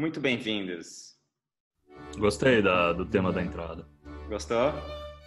Muito 0.00 0.18
bem-vindos. 0.18 1.14
Gostei 2.16 2.62
da, 2.62 2.94
do 2.94 3.04
tema 3.04 3.30
da 3.30 3.42
entrada. 3.42 3.86
Gostou? 4.30 4.72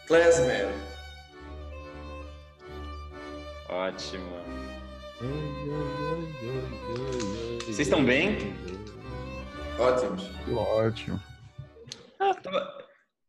Klezmer. 0.07 0.65
Ótimo. 3.69 4.33
Vocês 7.59 7.81
estão 7.81 8.03
bem? 8.03 8.35
Ótimos. 9.77 10.27
Ótimo. 10.57 11.21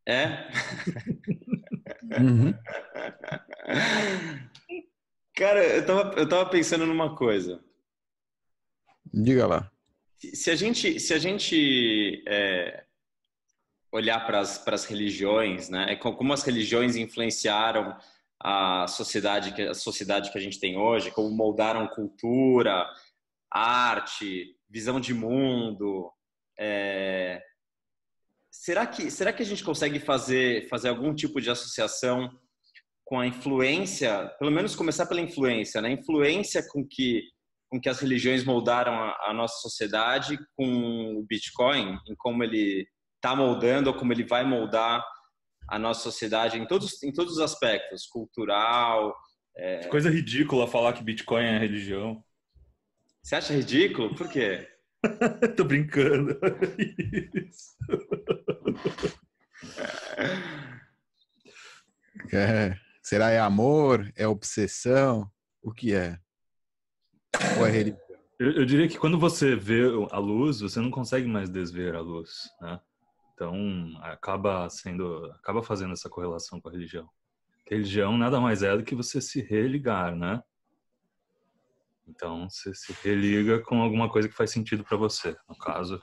É? 0.07 0.47
Uhum. 2.19 2.55
Cara, 5.37 5.63
eu 5.63 5.85
tava, 5.85 6.19
eu 6.19 6.27
tava 6.27 6.49
pensando 6.49 6.87
numa 6.87 7.15
coisa. 7.15 7.63
Diga 9.13 9.45
lá. 9.45 9.74
Se- 10.17 10.49
a 10.51 10.55
gente, 10.55 10.99
se 10.99 11.13
a 11.13 11.17
gente 11.19 12.23
é, 12.27 12.85
olhar 13.91 14.25
para 14.25 14.39
as 14.39 14.85
religiões, 14.85 15.69
né, 15.69 15.93
é 15.93 15.95
co- 15.95 16.15
como 16.15 16.33
as 16.33 16.43
religiões 16.43 16.95
influenciaram 16.95 17.97
a 18.41 18.87
sociedade, 18.87 19.53
que- 19.53 19.61
a 19.61 19.73
sociedade 19.73 20.31
que 20.31 20.37
a 20.37 20.41
gente 20.41 20.59
tem 20.59 20.77
hoje, 20.77 21.11
como 21.11 21.29
moldaram 21.31 21.87
cultura, 21.87 22.85
arte, 23.51 24.55
visão 24.69 24.99
de 24.99 25.13
mundo. 25.13 26.11
é, 26.57 27.41
será 28.49 28.87
que 28.87 29.11
será 29.11 29.33
que 29.33 29.43
a 29.43 29.45
gente 29.45 29.61
consegue 29.63 29.99
fazer 29.99 30.69
fazer 30.69 30.87
algum 30.87 31.13
tipo 31.13 31.41
de 31.41 31.49
associação 31.49 32.29
com 33.03 33.19
a 33.19 33.27
influência, 33.27 34.29
pelo 34.39 34.49
menos 34.51 34.73
começar 34.75 35.05
pela 35.05 35.19
influência, 35.21 35.81
né? 35.81 35.91
Influência 35.91 36.65
com 36.71 36.87
que 36.87 37.23
com 37.69 37.79
que 37.79 37.89
as 37.89 37.99
religiões 37.99 38.43
moldaram 38.43 38.93
a, 38.93 39.29
a 39.29 39.33
nossa 39.33 39.59
sociedade 39.61 40.37
com 40.55 41.17
o 41.17 41.25
Bitcoin, 41.27 41.97
em 42.07 42.15
como 42.17 42.43
ele 42.43 42.87
está 43.15 43.35
moldando 43.35 43.89
ou 43.89 43.95
como 43.95 44.13
ele 44.13 44.23
vai 44.23 44.43
moldar 44.43 45.03
a 45.69 45.79
nossa 45.79 46.01
sociedade 46.01 46.59
em 46.59 46.67
todos 46.67 47.01
em 47.01 47.11
todos 47.11 47.33
os 47.33 47.39
aspectos, 47.39 48.05
cultural. 48.05 49.15
Que 49.81 49.87
coisa 49.87 50.09
ridícula 50.09 50.67
falar 50.67 50.93
que 50.93 51.03
Bitcoin 51.03 51.43
é 51.43 51.57
religião. 51.57 52.23
Você 53.23 53.35
acha 53.35 53.53
ridículo? 53.53 54.13
Por 54.13 54.29
quê? 54.29 54.67
Tô 55.57 55.63
brincando. 55.63 56.37
É, 62.33 62.75
será 63.03 63.29
é 63.29 63.39
amor? 63.39 64.11
É 64.15 64.27
obsessão? 64.27 65.29
O 65.61 65.71
que 65.71 65.93
é? 65.93 66.17
Ou 67.59 67.65
é 67.65 67.71
religião? 67.71 68.05
Eu, 68.37 68.51
eu 68.51 68.65
diria 68.65 68.87
que 68.87 68.97
quando 68.97 69.17
você 69.17 69.55
vê 69.55 69.83
a 70.11 70.17
luz, 70.17 70.59
você 70.59 70.79
não 70.79 70.91
consegue 70.91 71.27
mais 71.27 71.49
desver 71.49 71.95
a 71.95 72.01
luz, 72.01 72.49
né? 72.61 72.79
Então 73.33 73.53
acaba 74.01 74.69
sendo, 74.69 75.25
acaba 75.33 75.61
fazendo 75.63 75.93
essa 75.93 76.09
correlação 76.09 76.59
com 76.59 76.69
a 76.69 76.71
religião. 76.71 77.09
Religião 77.69 78.17
nada 78.17 78.39
mais 78.39 78.61
é 78.61 78.75
do 78.75 78.83
que 78.83 78.95
você 78.95 79.21
se 79.21 79.41
religar, 79.41 80.15
né? 80.15 80.41
Então 82.07 82.49
você 82.49 82.73
se 82.73 82.93
religa 83.03 83.61
com 83.61 83.81
alguma 83.81 84.09
coisa 84.09 84.29
que 84.29 84.35
faz 84.35 84.51
sentido 84.51 84.83
para 84.83 84.97
você. 84.97 85.35
No 85.49 85.57
caso, 85.57 86.01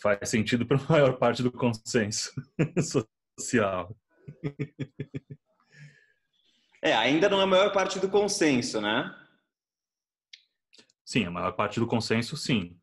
faz 0.00 0.28
sentido 0.28 0.66
para 0.66 0.76
a 0.76 0.86
maior 0.90 1.18
parte 1.18 1.42
do 1.42 1.52
consenso 1.52 2.32
social. 3.38 3.94
É, 6.80 6.94
ainda 6.94 7.28
não 7.28 7.40
é 7.40 7.44
a 7.44 7.46
maior 7.46 7.72
parte 7.72 8.00
do 8.00 8.08
consenso, 8.08 8.80
né? 8.80 9.14
Sim, 11.12 11.26
a 11.26 11.30
maior 11.30 11.52
parte 11.52 11.78
do 11.78 11.86
consenso, 11.86 12.38
sim. 12.38 12.74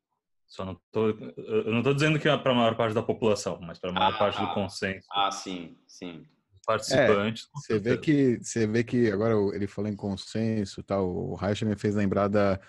Só 0.48 0.64
não 0.64 0.80
tô, 0.92 1.10
eu 1.10 1.72
não 1.72 1.80
estou 1.80 1.96
dizendo 1.96 2.20
que 2.20 2.30
é 2.30 2.38
para 2.38 2.52
a 2.52 2.56
maior 2.56 2.78
parte 2.78 2.94
da 2.94 3.02
população, 3.02 3.60
mas 3.60 3.80
para 3.80 3.90
a 3.90 3.94
maior 3.94 4.14
Ah, 4.14 4.18
parte 4.20 4.40
do 4.40 4.54
consenso, 4.54 5.08
Ah, 5.12 5.32
sim, 5.32 5.76
sim. 5.88 6.28
participantes. 6.64 7.48
com 7.48 7.60
Você 7.60 7.80
vê 7.80 7.98
que 7.98 8.38
você 8.38 8.68
vê 8.68 8.84
que 8.84 9.12
agora 9.12 9.34
ele 9.56 9.66
falou 9.66 9.90
em 9.90 9.96
consenso, 9.96 10.84
tal. 10.84 11.10
O 11.10 11.34
Reich 11.34 11.66
me 11.66 11.76
fez 11.76 11.96
lembrar 11.96 12.28
da, 12.28 12.60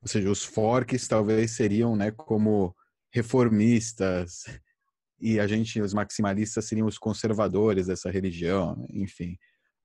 ou 0.00 0.08
seja, 0.08 0.30
os 0.30 0.42
forks 0.42 1.06
talvez 1.06 1.50
seriam, 1.50 1.94
né, 1.94 2.10
como 2.10 2.74
reformistas 3.12 4.44
e 5.20 5.38
a 5.38 5.46
gente, 5.46 5.82
os 5.82 5.92
maximalistas 5.92 6.64
seriam 6.64 6.86
os 6.86 6.96
conservadores 6.96 7.88
dessa 7.88 8.10
religião, 8.10 8.86
enfim, 8.88 9.36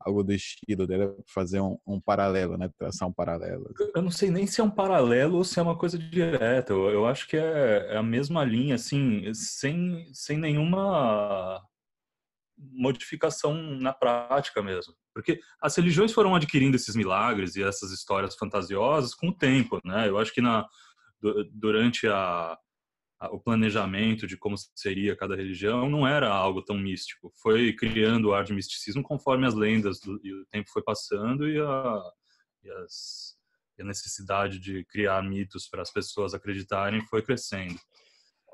algo 0.06 0.24
do 0.24 0.32
estilo 0.34 0.86
dele 0.86 1.10
fazer 1.34 1.60
um, 1.60 1.78
um 1.86 2.00
paralelo, 2.00 2.58
né, 2.58 2.70
traçar 2.78 3.08
um 3.08 3.14
paralelo. 3.14 3.74
Eu 3.96 4.02
não 4.02 4.12
sei 4.12 4.30
nem 4.30 4.46
se 4.46 4.62
é 4.62 4.64
um 4.64 4.70
paralelo 4.70 5.38
ou 5.38 5.44
se 5.44 5.60
é 5.60 5.64
uma 5.64 5.78
coisa 5.78 5.98
direta. 5.98 6.74
Eu, 6.74 6.90
eu 6.90 7.06
acho 7.08 7.28
que 7.28 7.36
é, 7.36 7.88
é 7.94 7.98
a 7.98 8.04
mesma 8.04 8.44
linha, 8.44 8.76
assim, 8.76 9.34
sem, 9.34 10.08
sem 10.14 10.38
nenhuma 10.38 11.62
modificação 12.58 13.54
na 13.56 13.94
prática 13.94 14.62
mesmo. 14.62 14.94
Porque 15.14 15.40
as 15.62 15.76
religiões 15.76 16.12
foram 16.14 16.36
adquirindo 16.36 16.76
esses 16.76 16.96
milagres 16.96 17.56
e 17.56 17.64
essas 17.64 17.92
histórias 17.92 18.36
fantasiosas 18.36 19.14
com 19.14 19.30
o 19.30 19.36
tempo, 19.36 19.80
né? 19.84 20.08
Eu 20.08 20.18
acho 20.18 20.34
que 20.34 20.42
na, 20.42 20.66
du- 21.22 21.44
durante 21.52 22.08
a- 22.08 22.58
o 23.32 23.40
planejamento 23.40 24.28
de 24.28 24.38
como 24.38 24.56
seria 24.76 25.16
cada 25.16 25.36
religião 25.36 25.90
não 25.90 26.06
era 26.08 26.30
algo 26.30 26.62
tão 26.62 26.78
místico. 26.78 27.32
Foi 27.42 27.74
criando 27.74 28.26
o 28.30 28.34
ar 28.34 28.44
de 28.44 28.54
misticismo 28.54 29.02
conforme 29.02 29.48
as 29.48 29.54
lendas 29.54 30.00
do, 30.00 30.20
e 30.24 30.34
o 30.34 30.46
tempo 30.48 30.70
foi 30.70 30.84
passando 30.84 31.48
e 31.50 31.60
a, 31.60 32.02
e 32.64 32.70
as- 32.72 33.36
e 33.78 33.82
a 33.82 33.86
necessidade 33.86 34.58
de 34.58 34.86
criar 34.86 35.22
mitos 35.22 35.68
para 35.68 35.82
as 35.82 35.92
pessoas 35.92 36.34
acreditarem 36.34 37.06
foi 37.08 37.22
crescendo. 37.22 37.78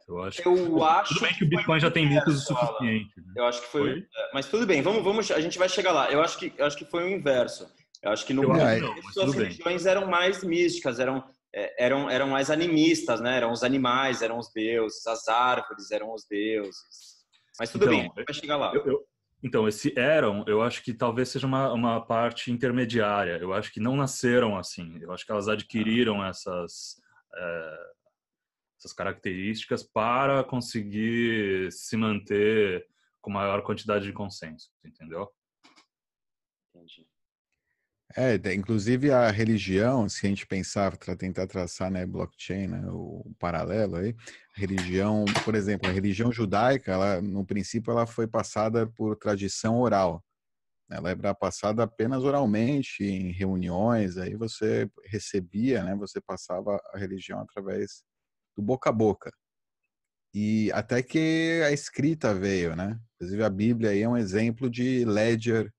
Eu 0.08 0.22
acho, 0.24 0.42
Eu 0.42 0.84
acho 0.84 1.14
tudo 1.14 1.22
bem 1.22 1.34
que 1.36 1.44
o 1.44 1.48
Bitcoin 1.48 1.80
já 1.80 1.92
tem 1.92 2.10
mitos 2.10 2.36
o 2.38 2.40
suficiente. 2.56 3.14
né? 3.22 3.34
Eu 3.38 3.46
acho 3.46 3.62
que 3.62 3.68
foi, 3.68 3.82
Foi? 3.92 4.00
é, 4.00 4.32
mas 4.34 4.48
tudo 4.48 4.66
bem, 4.66 4.82
vamos, 4.82 5.04
vamos, 5.04 5.30
a 5.32 5.40
gente 5.40 5.58
vai 5.60 5.70
chegar 5.70 5.92
lá. 5.92 6.12
Eu 6.12 6.22
acho 6.22 6.38
que, 6.40 6.52
eu 6.58 6.66
acho 6.66 6.76
que 6.76 6.86
foi 6.86 7.04
o 7.04 7.10
inverso. 7.10 7.72
Eu 8.02 8.12
acho 8.12 8.26
que 8.26 8.34
no 8.34 8.44
Eu 8.44 8.48
começo 8.50 8.76
que 8.76 9.20
não, 9.20 9.24
as 9.26 9.34
religiões 9.36 9.86
eram 9.86 10.08
mais 10.08 10.44
místicas, 10.44 11.00
eram, 11.00 11.24
eram, 11.54 12.10
eram 12.10 12.28
mais 12.28 12.50
animistas, 12.50 13.20
né? 13.22 13.38
Eram 13.38 13.52
os 13.52 13.64
animais, 13.64 14.22
eram 14.22 14.38
os 14.38 14.52
deuses, 14.54 15.06
as 15.08 15.28
árvores 15.28 15.92
eram 15.92 16.14
os 16.14 16.26
deuses. 16.26 17.26
Mas 17.60 17.70
tudo 17.72 17.86
Então, 17.86 17.98
bem, 17.98 18.12
vai 18.26 18.34
chegar 18.34 18.58
lá. 18.58 18.74
Eu- 18.74 18.86
eu- 18.86 19.08
então, 19.44 19.68
esse 19.68 19.94
eram, 19.98 20.46
eu 20.48 20.62
acho 20.62 20.84
que 20.84 20.94
talvez 20.94 21.30
seja 21.30 21.48
uma, 21.48 21.74
uma 21.74 22.00
parte 22.06 22.52
intermediária. 22.52 23.38
Eu 23.38 23.54
acho 23.54 23.72
que 23.74 23.80
não 23.80 23.96
nasceram 23.96 24.56
assim. 24.58 25.00
Eu 25.02 25.12
acho 25.12 25.26
que 25.26 25.32
elas 25.32 25.48
adquiriram 25.48 26.24
essas, 26.24 27.02
eh, 27.36 27.92
essas 28.78 28.94
características 28.94 29.82
para 29.84 30.44
conseguir 30.44 31.72
se 31.72 31.98
manter 31.98 32.88
com 33.20 33.32
maior 33.32 33.62
quantidade 33.64 34.06
de 34.06 34.14
consenso, 34.14 34.70
entendeu? 34.86 35.32
Entendi. 36.74 37.08
É, 38.16 38.36
inclusive 38.54 39.12
a 39.12 39.30
religião, 39.32 40.08
se 40.10 40.26
a 40.26 40.30
gente 40.30 40.46
pensar 40.48 40.98
para 40.98 41.16
tentar 41.16 41.48
traçar, 41.48 41.92
né, 41.92 42.06
blockchain, 42.06 42.68
né, 42.68 42.82
o 42.90 43.32
paralelo 43.40 43.98
aí, 43.98 44.16
religião, 44.56 45.26
por 45.46 45.56
exemplo, 45.56 45.90
a 45.90 45.94
religião 45.94 46.32
judaica, 46.32 46.92
ela 46.92 47.22
no 47.22 47.46
princípio 47.46 47.92
ela 47.92 48.06
foi 48.08 48.28
passada 48.28 48.88
por 48.88 49.16
tradição 49.16 49.80
oral. 49.80 50.24
Ela 50.90 51.12
era 51.12 51.34
passada 51.36 51.84
apenas 51.84 52.24
oralmente 52.24 53.04
em 53.04 53.32
reuniões, 53.32 54.18
aí 54.18 54.36
você 54.36 54.90
recebia, 55.06 55.84
né, 55.84 55.96
você 55.96 56.20
passava 56.22 56.80
a 56.94 56.98
religião 56.98 57.40
através 57.40 58.04
do 58.58 58.64
boca 58.64 58.90
a 58.90 58.94
boca. 58.94 59.32
E 60.34 60.72
até 60.74 61.04
que 61.04 61.62
a 61.66 61.72
escrita 61.72 62.34
veio, 62.34 62.76
né? 62.76 62.98
Inclusive 63.16 63.44
a 63.44 63.50
Bíblia 63.50 63.90
aí 63.92 64.02
é 64.02 64.08
um 64.10 64.18
exemplo 64.18 64.70
de 64.70 65.04
ledger 65.04 65.72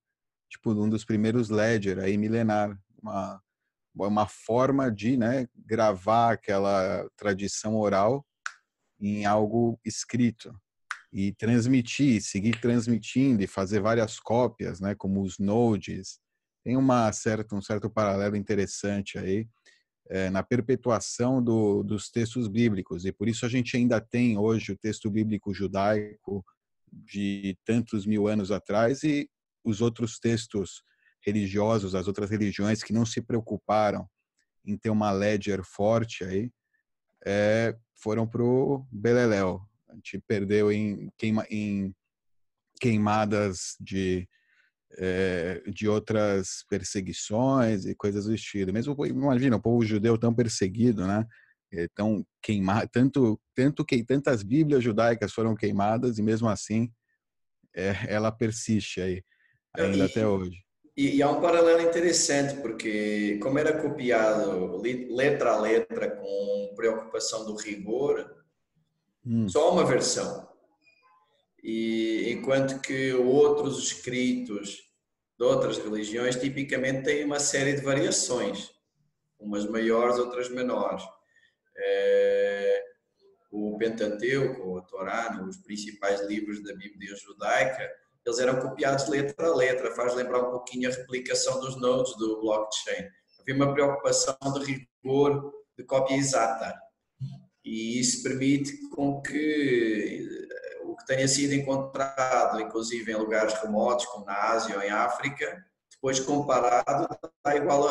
tipo 0.52 0.72
um 0.72 0.88
dos 0.88 1.04
primeiros 1.04 1.48
ledger 1.48 1.98
aí 1.98 2.16
milenar, 2.16 2.78
uma 3.02 3.40
uma 3.94 4.26
forma 4.26 4.90
de, 4.90 5.16
né, 5.16 5.46
gravar 5.54 6.32
aquela 6.32 7.06
tradição 7.16 7.76
oral 7.76 8.24
em 8.98 9.26
algo 9.26 9.78
escrito 9.84 10.54
e 11.12 11.32
transmitir, 11.34 12.22
seguir 12.22 12.58
transmitindo 12.60 13.42
e 13.42 13.46
fazer 13.46 13.80
várias 13.80 14.18
cópias, 14.18 14.80
né, 14.80 14.94
como 14.94 15.20
os 15.22 15.38
nodes. 15.38 16.18
Tem 16.64 16.76
uma 16.76 17.12
certa 17.12 17.54
um 17.54 17.60
certo 17.60 17.90
paralelo 17.90 18.36
interessante 18.36 19.18
aí 19.18 19.46
eh, 20.08 20.30
na 20.30 20.42
perpetuação 20.42 21.42
do, 21.42 21.82
dos 21.82 22.10
textos 22.10 22.48
bíblicos 22.48 23.04
e 23.04 23.12
por 23.12 23.28
isso 23.28 23.44
a 23.44 23.48
gente 23.48 23.76
ainda 23.76 24.00
tem 24.00 24.38
hoje 24.38 24.72
o 24.72 24.78
texto 24.78 25.10
bíblico 25.10 25.52
judaico 25.52 26.44
de 26.90 27.58
tantos 27.64 28.06
mil 28.06 28.28
anos 28.28 28.50
atrás 28.50 29.02
e 29.02 29.28
os 29.64 29.80
outros 29.80 30.18
textos 30.18 30.82
religiosos, 31.24 31.94
as 31.94 32.08
outras 32.08 32.30
religiões 32.30 32.82
que 32.82 32.92
não 32.92 33.06
se 33.06 33.20
preocuparam 33.22 34.08
em 34.64 34.76
ter 34.76 34.90
uma 34.90 35.10
ledger 35.10 35.62
forte 35.64 36.24
aí, 36.24 36.50
é, 37.24 37.76
foram 37.94 38.26
pro 38.26 38.86
beleléu. 38.90 39.60
A 39.88 39.94
gente 39.94 40.18
perdeu 40.26 40.72
em, 40.72 41.10
queima, 41.16 41.46
em 41.50 41.94
queimadas 42.80 43.76
de 43.80 44.28
é, 44.98 45.62
de 45.70 45.88
outras 45.88 46.64
perseguições 46.68 47.86
e 47.86 47.94
coisas 47.94 48.26
do 48.26 48.34
estilo. 48.34 48.72
Mesmo, 48.72 48.94
imagina, 49.06 49.56
o 49.56 49.62
povo 49.62 49.82
judeu 49.84 50.18
tão 50.18 50.34
perseguido, 50.34 51.06
né? 51.06 51.26
Então, 51.72 52.26
queimar 52.42 52.86
tanto 52.88 53.40
tanto 53.54 53.84
que 53.84 54.04
tantas 54.04 54.42
Bíblias 54.42 54.84
judaicas 54.84 55.32
foram 55.32 55.54
queimadas 55.54 56.18
e 56.18 56.22
mesmo 56.22 56.46
assim 56.48 56.92
é, 57.74 57.94
ela 58.06 58.30
persiste 58.30 59.00
aí 59.00 59.24
ainda 59.76 59.98
e, 59.98 60.02
até 60.02 60.26
hoje. 60.26 60.56
E, 60.96 61.16
e, 61.16 61.22
há 61.22 61.30
um 61.30 61.40
paralelo 61.40 61.80
interessante 61.80 62.60
porque 62.60 63.38
como 63.42 63.58
era 63.58 63.80
copiado 63.80 64.76
letra 64.76 65.52
a 65.52 65.60
letra 65.60 66.10
com 66.10 66.72
preocupação 66.76 67.44
do 67.46 67.54
rigor, 67.54 68.36
hum. 69.24 69.48
só 69.48 69.72
uma 69.72 69.84
versão. 69.84 70.48
E 71.62 72.32
enquanto 72.32 72.80
que 72.80 73.12
outros 73.12 73.78
escritos 73.78 74.92
de 75.38 75.44
outras 75.44 75.78
religiões 75.78 76.36
tipicamente 76.36 77.04
têm 77.04 77.24
uma 77.24 77.40
série 77.40 77.74
de 77.74 77.82
variações, 77.82 78.70
umas 79.38 79.64
maiores, 79.66 80.18
outras 80.18 80.48
menores. 80.48 81.02
É, 81.76 82.84
o 83.50 83.76
Pentateuco, 83.78 84.78
a 84.78 84.82
Torá, 84.82 85.44
os 85.48 85.56
principais 85.58 86.20
livros 86.22 86.62
da 86.62 86.74
Bíblia 86.74 87.14
judaica, 87.16 87.90
eles 88.24 88.38
eram 88.38 88.60
copiados 88.60 89.08
letra 89.08 89.48
a 89.48 89.54
letra, 89.54 89.94
faz 89.94 90.14
lembrar 90.14 90.40
um 90.40 90.50
pouquinho 90.50 90.88
a 90.88 90.92
replicação 90.92 91.60
dos 91.60 91.76
nodes 91.76 92.16
do 92.16 92.40
blockchain. 92.40 93.08
Havia 93.40 93.54
uma 93.56 93.72
preocupação 93.72 94.36
de 94.54 94.84
rigor, 95.04 95.52
de 95.76 95.84
cópia 95.84 96.16
exata. 96.16 96.74
E 97.64 97.98
isso 97.98 98.22
permite 98.22 98.88
com 98.90 99.20
que 99.20 100.28
eh, 100.50 100.82
o 100.84 100.96
que 100.96 101.06
tenha 101.06 101.26
sido 101.26 101.54
encontrado, 101.54 102.60
inclusive 102.60 103.10
em 103.10 103.16
lugares 103.16 103.54
remotos, 103.54 104.06
como 104.06 104.24
na 104.24 104.50
Ásia 104.50 104.76
ou 104.76 104.82
em 104.82 104.90
África, 104.90 105.64
depois 105.90 106.20
comparado, 106.20 107.08
está 107.36 107.56
igual 107.56 107.86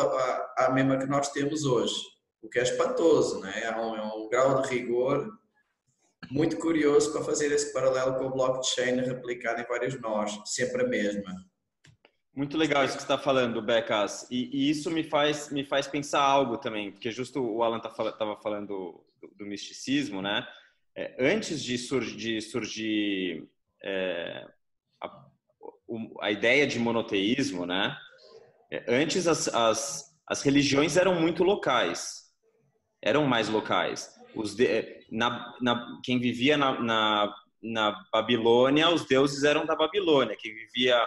à 0.56 0.70
mesma 0.70 0.98
que 0.98 1.06
nós 1.06 1.30
temos 1.30 1.64
hoje. 1.64 1.94
O 2.42 2.48
que 2.48 2.58
é 2.58 2.62
espantoso, 2.62 3.40
né? 3.40 3.62
é, 3.64 3.76
um, 3.76 3.96
é 3.96 4.02
um 4.02 4.28
grau 4.28 4.60
de 4.60 4.68
rigor 4.68 5.30
muito 6.30 6.56
curioso 6.58 7.12
para 7.12 7.24
fazer 7.24 7.52
esse 7.52 7.72
paralelo 7.72 8.14
com 8.14 8.26
o 8.26 8.30
blockchain 8.30 8.96
replicado 9.00 9.60
em 9.60 9.66
vários 9.66 10.00
nós, 10.00 10.40
sempre 10.46 10.82
a 10.82 10.88
mesma. 10.88 11.34
Muito 12.34 12.56
legal 12.56 12.84
isso 12.84 12.96
que 12.96 13.02
está 13.02 13.18
falando, 13.18 13.60
Becas. 13.60 14.26
E, 14.30 14.48
e, 14.52 14.70
isso 14.70 14.90
me 14.90 15.04
faz, 15.04 15.50
me 15.50 15.64
faz 15.64 15.86
pensar 15.86 16.22
algo 16.22 16.56
também, 16.56 16.90
porque 16.90 17.10
justo 17.10 17.44
o 17.44 17.62
Alan 17.62 17.76
estava 17.76 18.12
tá, 18.12 18.36
falando 18.36 19.04
do, 19.20 19.30
do, 19.36 19.44
misticismo, 19.44 20.22
né? 20.22 20.46
É, 20.96 21.14
antes 21.18 21.62
de, 21.62 21.76
de 22.16 22.40
surgir 22.40 23.46
é, 23.82 24.46
a, 24.98 25.26
a, 26.22 26.30
ideia 26.30 26.66
de 26.66 26.78
monoteísmo, 26.78 27.66
né? 27.66 27.94
É, 28.70 28.82
antes 28.88 29.26
as, 29.26 29.48
as, 29.48 30.18
as 30.26 30.40
religiões 30.40 30.96
eram 30.96 31.20
muito 31.20 31.44
locais, 31.44 32.30
eram 33.02 33.26
mais 33.26 33.50
locais. 33.50 34.10
Os 34.34 34.54
de, 34.54 35.04
na, 35.10 35.54
na, 35.60 36.00
quem 36.02 36.18
vivia 36.18 36.56
na, 36.56 36.80
na, 36.80 37.34
na, 37.62 38.04
Babilônia, 38.12 38.88
os 38.88 39.04
deuses 39.06 39.44
eram 39.44 39.66
da 39.66 39.76
Babilônia. 39.76 40.36
Quem 40.38 40.54
vivia, 40.54 41.04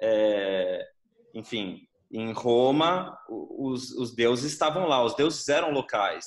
é, 0.00 0.86
enfim, 1.34 1.86
em 2.12 2.32
Roma, 2.32 3.18
os, 3.28 3.90
os 3.92 4.14
deuses 4.14 4.52
estavam 4.52 4.86
lá. 4.86 5.04
Os 5.04 5.14
deuses 5.14 5.48
eram 5.48 5.70
locais. 5.72 6.26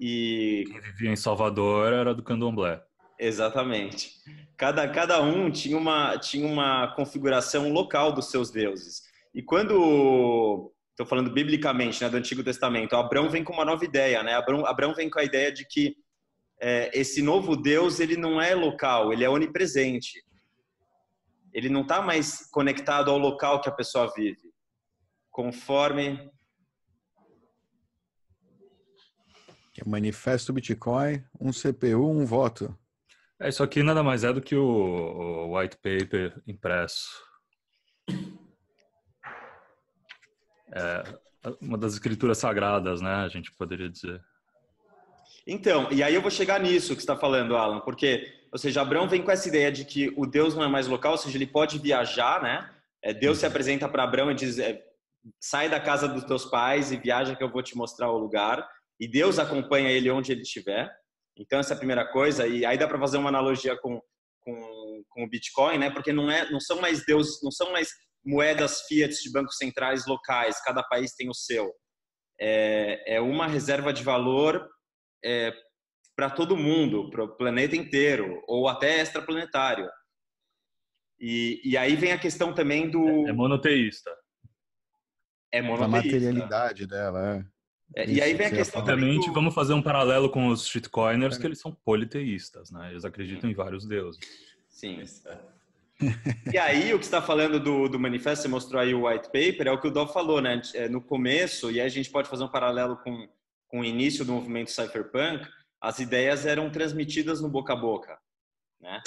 E 0.00 0.64
quem 0.70 0.80
vivia 0.80 1.10
em 1.10 1.16
Salvador 1.16 1.92
era 1.92 2.14
do 2.14 2.22
Candomblé. 2.22 2.82
Exatamente. 3.18 4.10
Cada, 4.56 4.88
cada 4.88 5.22
um 5.22 5.50
tinha 5.50 5.76
uma, 5.76 6.18
tinha 6.18 6.46
uma 6.46 6.88
configuração 6.94 7.72
local 7.72 8.12
dos 8.12 8.30
seus 8.30 8.50
deuses. 8.50 9.02
E 9.34 9.40
quando 9.42 10.72
estou 11.02 11.06
falando 11.06 11.32
biblicamente, 11.32 12.02
né, 12.02 12.08
do 12.08 12.16
Antigo 12.16 12.42
Testamento, 12.42 12.96
Abraão 12.96 13.28
vem 13.28 13.44
com 13.44 13.52
uma 13.52 13.64
nova 13.64 13.84
ideia, 13.84 14.22
né? 14.22 14.34
Abraão, 14.34 14.64
Abraão 14.66 14.94
vem 14.94 15.10
com 15.10 15.18
a 15.18 15.24
ideia 15.24 15.52
de 15.52 15.66
que 15.66 15.96
é, 16.60 16.90
esse 16.98 17.20
novo 17.20 17.56
Deus 17.56 17.98
ele 18.00 18.16
não 18.16 18.40
é 18.40 18.54
local, 18.54 19.12
ele 19.12 19.24
é 19.24 19.28
onipresente. 19.28 20.24
Ele 21.52 21.68
não 21.68 21.82
está 21.82 22.00
mais 22.00 22.48
conectado 22.50 23.10
ao 23.10 23.18
local 23.18 23.60
que 23.60 23.68
a 23.68 23.72
pessoa 23.72 24.12
vive, 24.16 24.52
conforme 25.30 26.30
que 29.72 29.80
é 29.80 29.84
manifesto 29.84 30.52
Bitcoin, 30.52 31.24
um 31.40 31.50
CPU, 31.50 32.10
um 32.10 32.26
voto. 32.26 32.78
É, 33.40 33.48
isso 33.48 33.62
aqui 33.62 33.82
nada 33.82 34.02
mais 34.02 34.22
é 34.22 34.32
do 34.32 34.40
que 34.40 34.54
o, 34.54 34.64
o 34.64 35.58
white 35.58 35.76
paper 35.76 36.40
impresso. 36.46 37.31
É 40.72 41.04
uma 41.60 41.76
das 41.76 41.94
escrituras 41.94 42.38
sagradas, 42.38 43.00
né? 43.00 43.14
A 43.14 43.28
gente 43.28 43.52
poderia 43.52 43.88
dizer. 43.88 44.20
Então, 45.46 45.88
e 45.90 46.02
aí 46.02 46.14
eu 46.14 46.22
vou 46.22 46.30
chegar 46.30 46.60
nisso 46.60 46.94
que 46.94 47.00
está 47.00 47.16
falando, 47.16 47.56
Alan, 47.56 47.80
porque, 47.80 48.32
ou 48.52 48.58
seja, 48.58 48.80
Abraão 48.80 49.08
vem 49.08 49.22
com 49.22 49.30
essa 49.30 49.48
ideia 49.48 49.72
de 49.72 49.84
que 49.84 50.12
o 50.16 50.24
Deus 50.24 50.54
não 50.54 50.62
é 50.62 50.68
mais 50.68 50.86
local, 50.86 51.12
ou 51.12 51.18
seja, 51.18 51.36
ele 51.36 51.46
pode 51.46 51.78
viajar, 51.78 52.40
né? 52.42 52.70
É, 53.02 53.12
Deus 53.12 53.38
se 53.38 53.44
uhum. 53.44 53.50
apresenta 53.50 53.88
para 53.88 54.04
Abraão 54.04 54.30
e 54.30 54.34
diz: 54.34 54.58
é, 54.58 54.80
sai 55.40 55.68
da 55.68 55.80
casa 55.80 56.06
dos 56.06 56.24
teus 56.24 56.44
pais 56.44 56.92
e 56.92 56.96
viaja 56.96 57.34
que 57.34 57.42
eu 57.42 57.50
vou 57.50 57.62
te 57.62 57.76
mostrar 57.76 58.10
o 58.10 58.18
lugar. 58.18 58.66
E 59.00 59.08
Deus 59.08 59.38
acompanha 59.38 59.90
ele 59.90 60.10
onde 60.10 60.30
ele 60.30 60.42
estiver. 60.42 60.88
Então 61.36 61.58
essa 61.58 61.72
é 61.72 61.74
a 61.74 61.78
primeira 61.78 62.06
coisa. 62.06 62.46
E 62.46 62.64
aí 62.64 62.78
dá 62.78 62.86
para 62.86 62.98
fazer 62.98 63.16
uma 63.16 63.30
analogia 63.30 63.76
com, 63.76 64.00
com, 64.40 65.02
com 65.08 65.24
o 65.24 65.28
Bitcoin, 65.28 65.78
né? 65.78 65.90
Porque 65.90 66.12
não 66.12 66.30
é, 66.30 66.48
não 66.50 66.60
são 66.60 66.80
mais 66.80 67.04
Deus, 67.04 67.42
não 67.42 67.50
são 67.50 67.72
mais 67.72 67.90
moedas 68.24 68.82
fiat 68.82 69.14
de 69.14 69.32
bancos 69.32 69.56
centrais 69.56 70.06
locais. 70.06 70.62
Cada 70.62 70.82
país 70.82 71.14
tem 71.14 71.28
o 71.28 71.34
seu. 71.34 71.72
É, 72.40 73.16
é 73.16 73.20
uma 73.20 73.46
reserva 73.46 73.92
de 73.92 74.02
valor 74.02 74.68
é, 75.24 75.52
para 76.16 76.30
todo 76.30 76.56
mundo, 76.56 77.10
para 77.10 77.24
o 77.24 77.36
planeta 77.36 77.76
inteiro, 77.76 78.42
ou 78.46 78.68
até 78.68 79.00
extraplanetário. 79.00 79.88
E, 81.18 81.60
e 81.64 81.76
aí 81.76 81.94
vem 81.94 82.12
a 82.12 82.18
questão 82.18 82.52
também 82.52 82.90
do. 82.90 83.26
É, 83.26 83.30
é 83.30 83.32
monoteísta. 83.32 84.10
É 85.52 85.62
monoteísta. 85.62 85.84
A 85.84 86.02
materialidade 86.02 86.86
dela, 86.86 87.46
é. 87.94 88.02
é 88.02 88.08
e 88.08 88.20
aí 88.20 88.34
vem 88.34 88.46
a 88.46 88.50
questão 88.50 88.80
Obviamente, 88.80 89.28
do... 89.28 89.32
vamos 89.32 89.54
fazer 89.54 89.74
um 89.74 89.82
paralelo 89.82 90.30
com 90.30 90.48
os 90.48 90.66
shitcoiners, 90.66 91.38
que 91.38 91.46
eles 91.46 91.60
são 91.60 91.72
politeístas, 91.84 92.70
né? 92.70 92.90
Eles 92.90 93.04
acreditam 93.04 93.48
em 93.48 93.54
vários 93.54 93.86
deuses. 93.86 94.18
Sim. 94.68 95.04
E 96.52 96.58
aí, 96.58 96.92
o 96.92 96.98
que 96.98 97.04
está 97.04 97.22
falando 97.22 97.58
do, 97.58 97.88
do 97.88 97.98
manifesto, 97.98 98.42
você 98.42 98.48
mostrou 98.48 98.80
aí 98.80 98.94
o 98.94 99.06
white 99.06 99.26
paper, 99.26 99.66
é 99.66 99.72
o 99.72 99.80
que 99.80 99.88
o 99.88 99.90
Dov 99.90 100.12
falou, 100.12 100.40
né? 100.40 100.60
É, 100.74 100.88
no 100.88 101.00
começo, 101.00 101.70
e 101.70 101.80
aí 101.80 101.86
a 101.86 101.90
gente 101.90 102.10
pode 102.10 102.28
fazer 102.28 102.44
um 102.44 102.48
paralelo 102.48 102.96
com 102.96 103.26
com 103.72 103.80
o 103.80 103.84
início 103.84 104.22
do 104.22 104.34
movimento 104.34 104.70
cypherpunk, 104.70 105.48
as 105.80 105.98
ideias 105.98 106.44
eram 106.44 106.70
transmitidas 106.70 107.40
no 107.40 107.48
boca 107.48 107.72
a 107.72 107.76
boca, 107.76 108.18
né? 108.78 109.02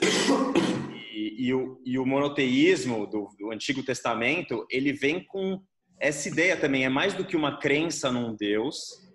E, 1.14 1.46
e, 1.46 1.54
o, 1.54 1.80
e 1.86 2.00
o, 2.00 2.06
monoteísmo 2.06 3.06
do, 3.06 3.30
do, 3.38 3.52
Antigo 3.52 3.84
Testamento, 3.84 4.66
ele 4.70 4.92
vem 4.92 5.24
com 5.24 5.62
essa 6.00 6.28
ideia 6.28 6.58
também, 6.58 6.84
é 6.84 6.90
mais 6.90 7.14
do 7.14 7.24
que 7.24 7.38
uma 7.38 7.58
crença 7.60 8.12
num 8.12 8.36
Deus, 8.36 9.08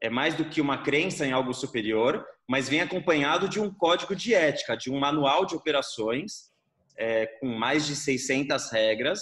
é 0.00 0.10
mais 0.10 0.34
do 0.34 0.44
que 0.44 0.60
uma 0.60 0.82
crença 0.82 1.26
em 1.26 1.32
algo 1.32 1.54
superior, 1.54 2.24
mas 2.48 2.68
vem 2.68 2.80
acompanhado 2.80 3.48
de 3.48 3.60
um 3.60 3.72
código 3.72 4.16
de 4.16 4.32
ética, 4.34 4.76
de 4.76 4.90
um 4.90 4.98
manual 4.98 5.44
de 5.44 5.54
operações, 5.54 6.50
é, 6.96 7.26
com 7.26 7.46
mais 7.46 7.86
de 7.86 7.94
600 7.94 8.70
regras 8.72 9.20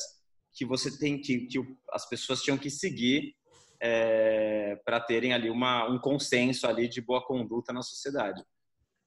que 0.55 0.65
você 0.65 0.97
tem 0.97 1.21
que, 1.21 1.41
que 1.41 1.59
as 1.91 2.09
pessoas 2.09 2.41
tinham 2.41 2.57
que 2.57 2.71
seguir 2.71 3.35
é, 3.81 4.81
para 4.85 5.01
terem 5.01 5.35
ali 5.35 5.51
uma, 5.51 5.87
um 5.87 5.99
consenso 5.99 6.67
ali 6.67 6.89
de 6.89 7.01
boa 7.01 7.23
conduta 7.23 7.73
na 7.73 7.83
sociedade. 7.83 8.43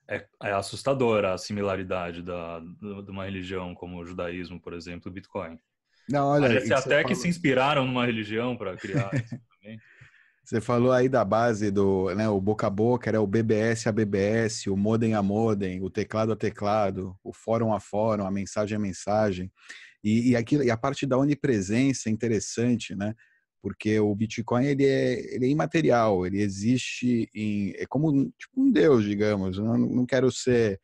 É, 0.07 0.27
é 0.43 0.51
assustadora 0.51 1.33
a 1.33 1.37
similaridade 1.37 2.21
da, 2.21 2.59
de 2.59 3.11
uma 3.11 3.25
religião 3.25 3.73
como 3.73 3.99
o 3.99 4.05
judaísmo, 4.05 4.59
por 4.59 4.73
exemplo, 4.73 5.09
o 5.09 5.13
Bitcoin. 5.13 5.57
Não, 6.09 6.27
olha, 6.29 6.47
Parece 6.47 6.73
até 6.73 6.97
que 7.03 7.09
falou... 7.09 7.15
se 7.15 7.27
inspiraram 7.27 7.85
numa 7.85 8.05
religião 8.05 8.57
para 8.57 8.75
criar 8.75 9.11
isso 9.13 9.39
também. 9.61 9.79
Você 10.49 10.59
falou 10.59 10.91
aí 10.91 11.07
da 11.07 11.23
base 11.23 11.69
do, 11.69 12.11
né, 12.15 12.27
o 12.27 12.41
boca 12.41 12.65
a 12.65 12.69
boca, 12.71 13.07
era 13.07 13.21
o 13.21 13.27
BBS 13.27 13.87
a 13.87 13.91
BBS, 13.91 14.67
o 14.67 14.75
modem 14.75 15.13
a 15.13 15.21
modem, 15.21 15.79
o 15.79 15.91
teclado 15.91 16.31
a 16.31 16.35
teclado, 16.35 17.15
o 17.23 17.31
fórum 17.31 17.71
a 17.71 17.79
fórum, 17.79 18.25
a 18.25 18.31
mensagem 18.31 18.75
a 18.75 18.79
mensagem. 18.79 19.51
E, 20.03 20.31
e, 20.31 20.35
aquilo, 20.35 20.63
e 20.63 20.71
a 20.71 20.77
parte 20.77 21.05
da 21.05 21.19
onipresença 21.19 22.09
é 22.09 22.11
interessante, 22.11 22.95
né? 22.95 23.13
porque 23.61 23.99
o 23.99 24.15
Bitcoin 24.15 24.65
ele 24.65 24.87
é, 24.87 25.35
ele 25.35 25.45
é 25.45 25.49
imaterial, 25.49 26.25
ele 26.25 26.41
existe 26.41 27.29
em 27.35 27.73
é 27.77 27.85
como 27.85 28.11
tipo 28.31 28.59
um 28.59 28.71
deus, 28.71 29.03
digamos. 29.03 29.55
Eu 29.55 29.65
não, 29.65 29.77
não 29.77 30.05
quero 30.05 30.31
ser 30.31 30.81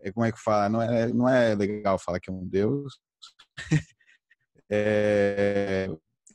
é, 0.00 0.10
como 0.10 0.26
é 0.26 0.32
que 0.32 0.40
fala, 0.40 0.68
não 0.68 0.82
é 0.82 1.12
não 1.12 1.28
é 1.28 1.54
legal 1.54 2.00
falar 2.00 2.18
que 2.18 2.30
é 2.30 2.32
um 2.32 2.44
deus. 2.44 2.98
é, 4.68 5.88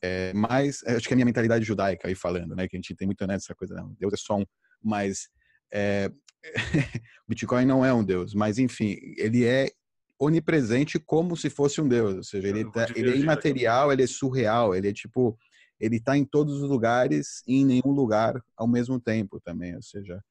é, 0.03 0.33
mas 0.33 0.83
acho 0.83 1.07
que 1.07 1.13
é 1.13 1.15
a 1.15 1.17
minha 1.17 1.25
mentalidade 1.25 1.63
judaica 1.63 2.09
aí 2.09 2.15
falando, 2.15 2.55
né, 2.55 2.67
que 2.67 2.75
a 2.75 2.77
gente 2.79 2.93
tem 2.93 3.05
muito 3.05 3.25
nessa 3.25 3.55
coisa, 3.55 3.73
não, 3.73 3.95
Deus 3.97 4.13
é 4.13 4.17
só 4.17 4.37
um, 4.37 4.45
mas 4.83 5.29
é, 5.73 6.11
Bitcoin 7.27 7.65
não 7.65 7.85
é 7.85 7.93
um 7.93 8.03
deus, 8.03 8.33
mas 8.33 8.57
enfim, 8.57 8.97
ele 9.17 9.45
é 9.45 9.71
onipresente 10.19 10.99
como 10.99 11.37
se 11.37 11.49
fosse 11.49 11.79
um 11.79 11.87
deus, 11.87 12.15
ou 12.15 12.23
seja, 12.23 12.49
ele, 12.49 12.69
tá, 12.69 12.85
ele 12.95 13.11
é 13.11 13.17
imaterial, 13.17 13.93
ele 13.93 14.03
é 14.03 14.07
surreal, 14.07 14.75
ele 14.75 14.89
é 14.89 14.93
tipo 14.93 15.37
ele 15.79 15.97
está 15.97 16.17
em 16.17 16.23
todos 16.23 16.61
os 16.61 16.69
lugares 16.69 17.41
e 17.47 17.61
em 17.61 17.65
nenhum 17.65 17.91
lugar 17.91 18.41
ao 18.55 18.67
mesmo 18.67 18.99
tempo 18.99 19.39
também, 19.41 19.75
ou 19.75 19.81
seja, 19.81 20.21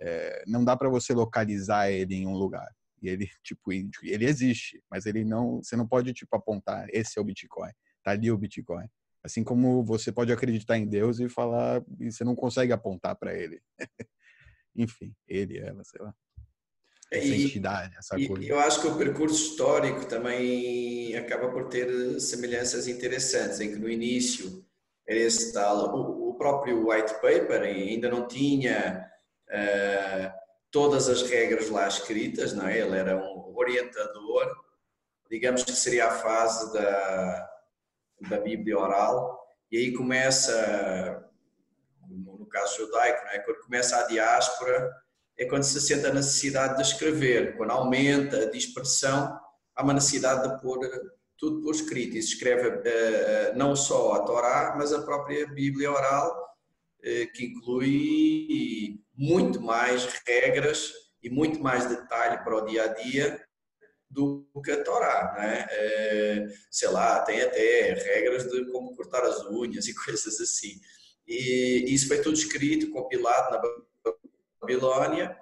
é, 0.00 0.44
não 0.46 0.64
dá 0.64 0.76
para 0.76 0.88
você 0.88 1.12
localizar 1.12 1.90
ele 1.90 2.14
em 2.14 2.26
um 2.26 2.34
lugar. 2.34 2.68
E 3.02 3.08
ele 3.08 3.28
tipo 3.42 3.72
ele 3.72 4.24
existe, 4.24 4.82
mas 4.90 5.06
ele 5.06 5.24
não, 5.24 5.62
você 5.62 5.76
não 5.76 5.86
pode 5.86 6.12
tipo 6.12 6.34
apontar 6.36 6.86
esse 6.90 7.18
é 7.18 7.22
o 7.22 7.24
Bitcoin, 7.24 7.70
tá 8.02 8.12
ali 8.12 8.30
o 8.30 8.38
Bitcoin. 8.38 8.86
Assim 9.24 9.42
como 9.42 9.82
você 9.82 10.12
pode 10.12 10.30
acreditar 10.30 10.76
em 10.76 10.86
Deus 10.86 11.18
e 11.18 11.30
falar 11.30 11.82
e 11.98 12.12
você 12.12 12.22
não 12.22 12.36
consegue 12.36 12.74
apontar 12.74 13.16
para 13.16 13.32
ele. 13.34 13.62
Enfim, 14.76 15.14
ele, 15.26 15.58
ela, 15.58 15.82
sei 15.82 16.02
lá. 16.02 16.14
Essa 17.10 17.28
e, 17.28 17.44
entidade, 17.44 17.96
essa 17.96 18.18
e, 18.18 18.28
coisa. 18.28 18.44
Eu 18.44 18.58
acho 18.60 18.82
que 18.82 18.86
o 18.88 18.98
percurso 18.98 19.50
histórico 19.50 20.04
também 20.04 21.16
acaba 21.16 21.48
por 21.48 21.68
ter 21.68 22.20
semelhanças 22.20 22.86
interessantes, 22.86 23.60
em 23.60 23.72
que 23.72 23.78
no 23.78 23.88
início 23.88 24.62
era 25.06 25.18
esse 25.18 25.52
tal, 25.52 25.94
o, 25.94 26.30
o 26.30 26.34
próprio 26.34 26.88
white 26.88 27.14
paper 27.14 27.62
ainda 27.62 28.10
não 28.10 28.26
tinha 28.26 29.08
uh, 29.48 30.32
todas 30.70 31.08
as 31.08 31.22
regras 31.22 31.70
lá 31.70 31.86
escritas, 31.86 32.52
não 32.52 32.66
é? 32.66 32.80
Ele 32.80 32.96
era 32.96 33.16
um 33.16 33.54
orientador, 33.56 34.50
digamos 35.30 35.62
que 35.62 35.72
seria 35.72 36.08
a 36.08 36.10
fase 36.10 36.72
da, 36.72 37.53
da 38.20 38.38
Bíblia 38.38 38.78
oral, 38.78 39.40
e 39.70 39.76
aí 39.76 39.92
começa, 39.92 41.24
no 42.08 42.46
caso 42.46 42.76
judaico, 42.76 43.26
é? 43.28 43.38
quando 43.40 43.60
começa 43.60 43.96
a 43.96 44.06
diáspora, 44.06 44.92
é 45.36 45.44
quando 45.46 45.64
se 45.64 45.80
sente 45.80 46.06
a 46.06 46.14
necessidade 46.14 46.76
de 46.76 46.82
escrever, 46.82 47.56
quando 47.56 47.70
aumenta 47.70 48.38
a 48.38 48.50
dispersão, 48.50 49.38
há 49.74 49.82
uma 49.82 49.94
necessidade 49.94 50.48
de 50.48 50.62
pôr 50.62 50.78
tudo 51.36 51.62
por 51.62 51.74
escrito, 51.74 52.16
e 52.16 52.22
se 52.22 52.34
escreve 52.34 52.68
uh, 52.68 53.56
não 53.56 53.74
só 53.74 54.14
a 54.14 54.22
Torá, 54.22 54.74
mas 54.78 54.92
a 54.92 55.02
própria 55.02 55.46
Bíblia 55.48 55.90
oral, 55.90 56.56
uh, 57.00 57.32
que 57.32 57.46
inclui 57.46 59.00
muito 59.16 59.60
mais 59.60 60.04
regras 60.26 60.92
e 61.22 61.28
muito 61.28 61.60
mais 61.60 61.86
detalhe 61.86 62.42
para 62.44 62.56
o 62.56 62.64
dia 62.64 62.84
a 62.84 62.88
dia 62.88 63.43
do 64.14 64.48
que 64.64 64.70
a 64.70 64.82
Torá, 64.82 65.34
né? 65.36 65.66
É, 65.68 66.46
sei 66.70 66.88
lá, 66.88 67.20
tem 67.20 67.42
até 67.42 67.94
regras 67.94 68.44
de 68.48 68.70
como 68.70 68.94
cortar 68.94 69.24
as 69.24 69.44
unhas 69.46 69.86
e 69.88 69.94
coisas 69.94 70.40
assim. 70.40 70.80
E 71.26 71.84
isso 71.88 72.08
foi 72.08 72.20
tudo 72.20 72.34
escrito, 72.34 72.90
compilado 72.90 73.50
na 73.50 73.62
Babilônia, 74.60 75.36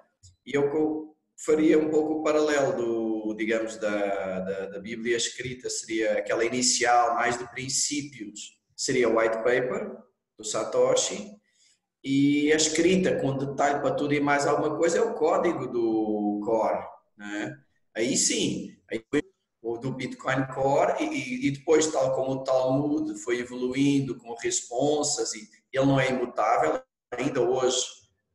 e 0.45 0.53
eu 0.53 1.15
faria 1.45 1.77
um 1.77 1.89
pouco 1.89 2.13
o 2.13 2.23
paralelo 2.23 2.75
do, 2.75 3.35
digamos, 3.35 3.77
da, 3.77 4.39
da, 4.39 4.65
da 4.67 4.79
Bíblia 4.79 5.17
escrita, 5.17 5.69
seria 5.69 6.13
aquela 6.13 6.45
inicial, 6.45 7.15
mais 7.15 7.37
de 7.37 7.49
princípios, 7.51 8.57
seria 8.75 9.09
o 9.09 9.17
white 9.17 9.37
paper, 9.37 9.97
do 10.37 10.43
Satoshi, 10.43 11.31
e 12.03 12.51
a 12.51 12.55
escrita 12.55 13.19
com 13.19 13.37
detalhe 13.37 13.79
para 13.79 13.95
tudo 13.95 14.13
e 14.13 14.19
mais 14.19 14.45
alguma 14.45 14.75
coisa 14.77 14.97
é 14.97 15.01
o 15.01 15.13
código 15.13 15.67
do 15.67 16.41
Core, 16.43 16.85
né? 17.17 17.57
Aí 17.95 18.17
sim, 18.17 18.75
aí 18.91 19.03
o 19.61 19.77
do 19.77 19.93
Bitcoin 19.93 20.45
Core 20.53 21.03
e, 21.03 21.47
e, 21.47 21.51
depois 21.51 21.87
tal 21.87 22.13
como 22.15 22.31
o 22.31 22.43
Talmud 22.43 23.17
foi 23.19 23.39
evoluindo 23.39 24.17
com 24.17 24.35
responsas 24.35 25.33
e 25.33 25.47
ele 25.71 25.85
não 25.85 25.99
é 25.99 26.09
imutável, 26.09 26.81
ainda 27.11 27.41
hoje 27.41 27.85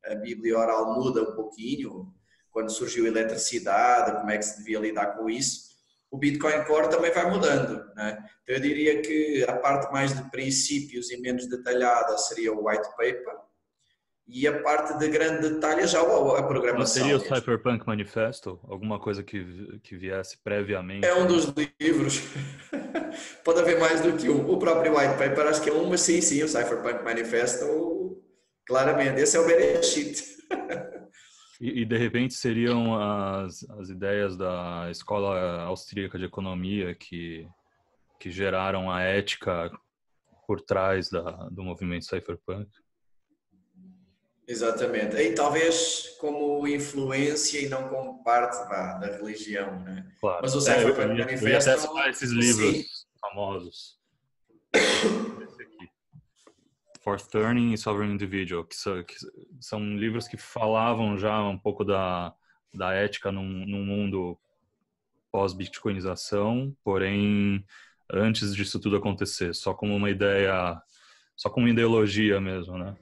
a 0.05 0.15
Bíblia 0.15 0.57
oral 0.57 0.95
muda 0.95 1.21
um 1.21 1.35
pouquinho, 1.35 2.11
quando 2.51 2.71
surgiu 2.71 3.05
a 3.05 3.09
eletricidade, 3.09 4.17
como 4.17 4.31
é 4.31 4.37
que 4.37 4.45
se 4.45 4.57
devia 4.57 4.79
lidar 4.79 5.17
com 5.17 5.29
isso, 5.29 5.69
o 6.09 6.17
Bitcoin 6.17 6.63
Core 6.65 6.89
também 6.89 7.11
vai 7.11 7.29
mudando. 7.29 7.93
Né? 7.95 8.17
Então 8.41 8.55
eu 8.55 8.61
diria 8.61 9.01
que 9.01 9.45
a 9.47 9.55
parte 9.57 9.91
mais 9.91 10.15
de 10.15 10.29
princípios 10.31 11.11
e 11.11 11.17
menos 11.17 11.47
detalhada 11.47 12.17
seria 12.17 12.51
o 12.51 12.67
white 12.67 12.89
paper, 12.91 13.35
e 14.31 14.47
a 14.47 14.61
parte 14.61 14.97
de 14.99 15.07
grande 15.09 15.49
detalhe 15.49 15.81
é 15.81 15.87
já 15.87 16.01
a, 16.01 16.43
programação. 16.43 17.01
Seria 17.01 17.17
o 17.17 17.19
Cyberpunk 17.19 17.85
Manifesto? 17.87 18.59
Alguma 18.67 18.99
coisa 18.99 19.23
que, 19.23 19.79
que 19.81 19.97
viesse 19.97 20.37
previamente? 20.43 21.05
É 21.05 21.15
um 21.15 21.25
dos 21.25 21.51
livros. 21.79 22.21
Pode 23.43 23.59
haver 23.59 23.79
mais 23.79 24.01
do 24.01 24.13
que 24.13 24.29
um. 24.29 24.47
O 24.47 24.59
próprio 24.59 24.95
white 24.95 25.17
paper 25.17 25.47
acho 25.47 25.63
que 25.63 25.69
é 25.69 25.73
um, 25.73 25.89
mas 25.89 26.01
sim, 26.01 26.21
sim, 26.21 26.43
o 26.43 26.47
Cyberpunk 26.47 27.03
Manifesto, 27.03 28.21
claramente. 28.67 29.19
Esse 29.19 29.35
é 29.35 29.39
o 29.39 29.47
Bereshit. 29.47 30.23
e, 31.59 31.81
e, 31.81 31.85
de 31.85 31.97
repente 31.97 32.35
seriam 32.35 32.95
as, 33.01 33.67
as 33.79 33.89
ideias 33.89 34.37
da 34.37 34.89
Escola 34.91 35.63
Austríaca 35.63 36.19
de 36.19 36.25
Economia 36.25 36.93
que, 36.93 37.47
que 38.19 38.29
geraram 38.29 38.91
a 38.91 39.01
ética 39.01 39.71
por 40.45 40.61
trás 40.61 41.09
da, 41.09 41.47
do 41.49 41.63
movimento 41.63 42.05
Cyberpunk? 42.05 42.69
Exatamente. 44.49 45.15
E 45.15 45.35
talvez 45.35 46.15
como 46.19 46.67
influência 46.67 47.59
e 47.59 47.69
não 47.69 47.87
como 47.87 48.23
parte 48.23 48.57
vá, 48.67 48.97
da 48.97 49.17
religião, 49.17 49.79
né? 49.83 50.11
Claro. 50.19 50.39
Mas 50.41 50.55
o 50.55 50.59
Cypherpunk 50.59 51.01
é, 51.01 51.25
Manifesto... 51.25 51.87
Eu 51.87 51.97
ia 51.97 52.09
esses 52.09 52.31
livros 52.31 52.75
sim. 52.75 52.85
famosos. 53.21 53.99
Esse 54.73 55.61
aqui. 55.61 55.91
Fourth 57.03 57.27
Turning 57.29 57.73
e 57.73 57.77
Sovereign 57.77 58.11
Individual, 58.11 58.65
que 58.65 58.75
são, 58.75 59.03
que 59.03 59.15
são, 59.61 59.95
livros 59.95 60.27
que 60.27 60.35
falavam 60.35 61.15
já 61.15 61.39
um 61.43 61.57
pouco 61.57 61.85
da, 61.85 62.33
da 62.73 62.91
ética 62.91 63.31
num, 63.31 63.43
num 63.43 63.85
mundo 63.85 64.35
pós-bitcoinização, 65.31 66.75
porém 66.83 67.63
antes 68.11 68.55
disso 68.55 68.79
tudo 68.79 68.97
acontecer, 68.97 69.53
só 69.53 69.75
como 69.75 69.95
uma 69.95 70.09
ideia, 70.09 70.81
só 71.35 71.51
como 71.51 71.67
uma 71.67 71.71
ideologia 71.71 72.41
mesmo, 72.41 72.79
né? 72.79 72.97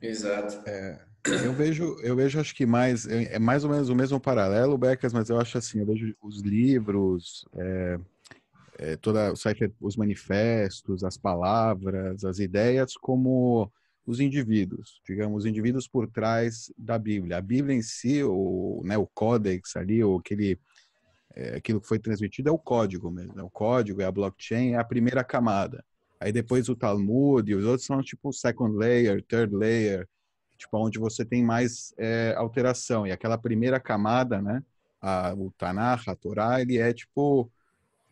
Exato. 0.00 0.68
É, 0.68 0.98
eu 1.44 1.52
vejo, 1.52 1.96
eu 2.02 2.16
vejo, 2.16 2.40
acho 2.40 2.54
que 2.54 2.64
mais 2.64 3.06
é, 3.06 3.34
é 3.34 3.38
mais 3.38 3.64
ou 3.64 3.70
menos 3.70 3.88
o 3.88 3.94
mesmo 3.94 4.20
paralelo, 4.20 4.78
Becas, 4.78 5.12
mas 5.12 5.28
eu 5.28 5.38
acho 5.38 5.58
assim, 5.58 5.80
eu 5.80 5.86
vejo 5.86 6.14
os 6.22 6.40
livros, 6.40 7.46
é, 7.54 7.98
é, 8.78 8.96
toda 8.96 9.32
os 9.80 9.96
manifestos, 9.96 11.04
as 11.04 11.18
palavras, 11.18 12.24
as 12.24 12.38
ideias 12.38 12.94
como 12.94 13.70
os 14.06 14.20
indivíduos, 14.20 15.00
digamos, 15.06 15.44
os 15.44 15.46
indivíduos 15.46 15.86
por 15.86 16.08
trás 16.08 16.72
da 16.76 16.98
Bíblia. 16.98 17.36
A 17.36 17.42
Bíblia 17.42 17.76
em 17.76 17.82
si, 17.82 18.24
o, 18.24 18.82
né, 18.84 18.96
o 18.96 19.06
códex 19.06 19.76
ali, 19.76 20.02
ou 20.02 20.18
aquele, 20.18 20.58
é, 21.34 21.56
aquilo 21.56 21.80
que 21.80 21.86
foi 21.86 21.98
transmitido 21.98 22.48
é 22.48 22.52
o 22.52 22.58
código 22.58 23.10
mesmo. 23.10 23.34
Né? 23.34 23.42
O 23.42 23.50
código 23.50 24.00
é 24.00 24.06
a 24.06 24.12
blockchain, 24.12 24.72
é 24.72 24.78
a 24.78 24.84
primeira 24.84 25.22
camada. 25.22 25.84
Aí 26.20 26.32
depois 26.32 26.68
o 26.68 26.76
Talmud 26.76 27.50
e 27.50 27.54
os 27.54 27.64
outros 27.64 27.86
são 27.86 28.02
tipo 28.02 28.32
second 28.32 28.76
layer, 28.76 29.24
third 29.24 29.54
layer, 29.54 30.06
tipo 30.58 30.76
onde 30.76 30.98
você 30.98 31.24
tem 31.24 31.42
mais 31.42 31.94
é, 31.98 32.34
alteração. 32.36 33.06
E 33.06 33.12
aquela 33.12 33.38
primeira 33.38 33.80
camada, 33.80 34.42
né, 34.42 34.62
a, 35.00 35.32
o 35.34 35.50
Tanakh, 35.56 36.08
a 36.08 36.14
Torá, 36.14 36.60
ele 36.60 36.78
é 36.78 36.92
tipo 36.92 37.50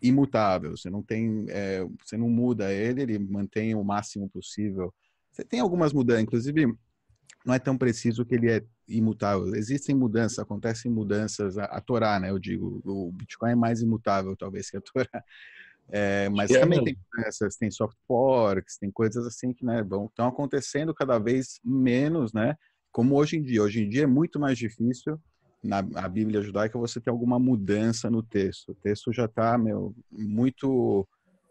imutável. 0.00 0.76
Você 0.76 0.88
não 0.88 1.02
tem, 1.02 1.46
é, 1.48 1.86
você 2.02 2.16
não 2.16 2.30
muda 2.30 2.72
ele, 2.72 3.02
ele 3.02 3.18
mantém 3.18 3.74
o 3.74 3.84
máximo 3.84 4.28
possível. 4.30 4.92
Você 5.30 5.44
tem 5.44 5.60
algumas 5.60 5.92
mudanças, 5.92 6.22
inclusive 6.22 6.74
não 7.44 7.54
é 7.54 7.58
tão 7.58 7.76
preciso 7.76 8.24
que 8.24 8.34
ele 8.34 8.50
é 8.50 8.64
imutável. 8.88 9.54
Existem 9.54 9.94
mudanças, 9.94 10.38
acontecem 10.38 10.90
mudanças. 10.90 11.58
A, 11.58 11.64
a 11.64 11.80
Torá, 11.80 12.18
né? 12.18 12.30
Eu 12.30 12.38
digo, 12.38 12.80
o 12.84 13.12
Bitcoin 13.12 13.52
é 13.52 13.54
mais 13.54 13.82
imutável 13.82 14.36
talvez 14.36 14.70
que 14.70 14.76
a 14.76 14.80
Torá. 14.80 15.24
É, 15.90 16.28
mas 16.28 16.50
é 16.50 16.60
também 16.60 16.84
tem 16.84 16.96
essas, 17.24 17.56
tem 17.56 17.70
soft 17.70 17.96
forks, 18.06 18.76
tem 18.78 18.90
coisas 18.90 19.26
assim 19.26 19.52
que 19.52 19.64
né, 19.64 19.80
estão 19.80 20.28
acontecendo 20.28 20.94
cada 20.94 21.18
vez 21.18 21.60
menos, 21.64 22.32
né? 22.32 22.56
Como 22.92 23.16
hoje 23.16 23.36
em 23.36 23.42
dia. 23.42 23.62
Hoje 23.62 23.82
em 23.82 23.88
dia 23.88 24.02
é 24.02 24.06
muito 24.06 24.38
mais 24.38 24.58
difícil 24.58 25.18
na 25.62 25.78
a 25.78 26.08
Bíblia 26.08 26.42
judaica 26.42 26.78
você 26.78 27.00
ter 27.00 27.10
alguma 27.10 27.38
mudança 27.38 28.10
no 28.10 28.22
texto. 28.22 28.72
O 28.72 28.74
texto 28.74 29.12
já 29.12 29.24
está 29.24 29.58
muito 30.12 31.08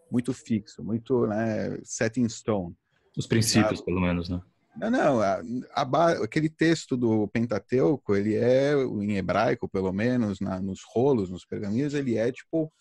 muito 0.09 0.33
fixo, 0.33 0.83
muito 0.83 1.27
né, 1.27 1.77
set 1.83 2.19
in 2.19 2.29
stone. 2.29 2.73
Os 3.17 3.27
princípios, 3.27 3.81
pelo 3.81 3.99
menos, 3.99 4.29
né? 4.29 4.41
Não, 4.77 4.89
não. 4.89 5.21
A, 5.21 5.41
a, 5.73 6.11
aquele 6.23 6.49
texto 6.49 6.95
do 6.95 7.27
Pentateuco, 7.27 8.15
ele 8.15 8.35
é, 8.35 8.73
em 8.73 9.17
hebraico, 9.17 9.67
pelo 9.67 9.91
menos, 9.91 10.39
na, 10.39 10.61
nos 10.61 10.81
rolos, 10.93 11.29
nos 11.29 11.43
pergaminhos, 11.43 11.93
ele 11.93 12.15
é 12.15 12.31
tipo 12.31 12.71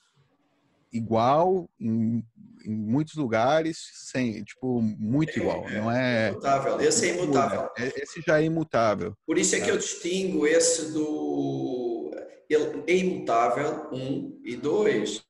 igual 0.93 1.69
em, 1.81 2.25
em, 2.65 2.71
muitos 2.71 3.15
lugares, 3.15 3.79
sem, 4.11 4.43
tipo, 4.45 4.81
muito 4.81 5.39
igual. 5.39 5.69
Não 5.71 5.91
é. 5.91 6.31
Imutável. 6.31 6.81
Esse 6.81 7.11
é 7.11 7.15
imutável. 7.15 7.71
Esse 7.77 8.23
já 8.27 8.41
é 8.41 8.45
imutável. 8.45 9.15
Por 9.27 9.39
isso 9.39 9.57
é 9.57 9.61
que 9.61 9.71
eu 9.71 9.77
distingo 9.77 10.47
esse 10.47 10.93
do. 10.93 12.11
Ele 12.49 12.85
é 12.87 12.97
imutável, 12.97 13.89
um, 13.93 14.41
e 14.45 14.57
dois. 14.57 15.25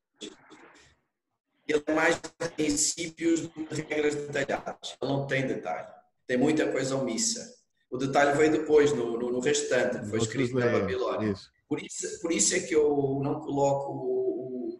Ele 1.67 1.83
é 1.85 1.93
mais 1.93 2.19
princípios 2.55 3.41
do 3.41 3.49
que 3.49 3.81
regras 3.81 4.15
detalhadas. 4.15 4.95
Ele 5.01 5.11
não 5.11 5.27
tem 5.27 5.45
detalhe. 5.45 5.87
Tem 6.25 6.37
muita 6.37 6.71
coisa 6.71 6.95
omissa. 6.95 7.57
O 7.89 7.97
detalhe 7.97 8.37
veio 8.37 8.51
depois, 8.51 8.93
no, 8.93 9.17
no, 9.17 9.31
no 9.31 9.39
restante, 9.39 9.99
que 9.99 10.05
foi 10.07 10.19
escrito 10.19 10.55
na 10.55 10.67
Babilônia. 10.67 11.33
Por 11.67 11.81
isso, 11.81 12.21
por 12.21 12.31
isso 12.31 12.55
é 12.55 12.59
que 12.59 12.75
eu 12.75 13.19
não 13.21 13.39
coloco 13.39 14.26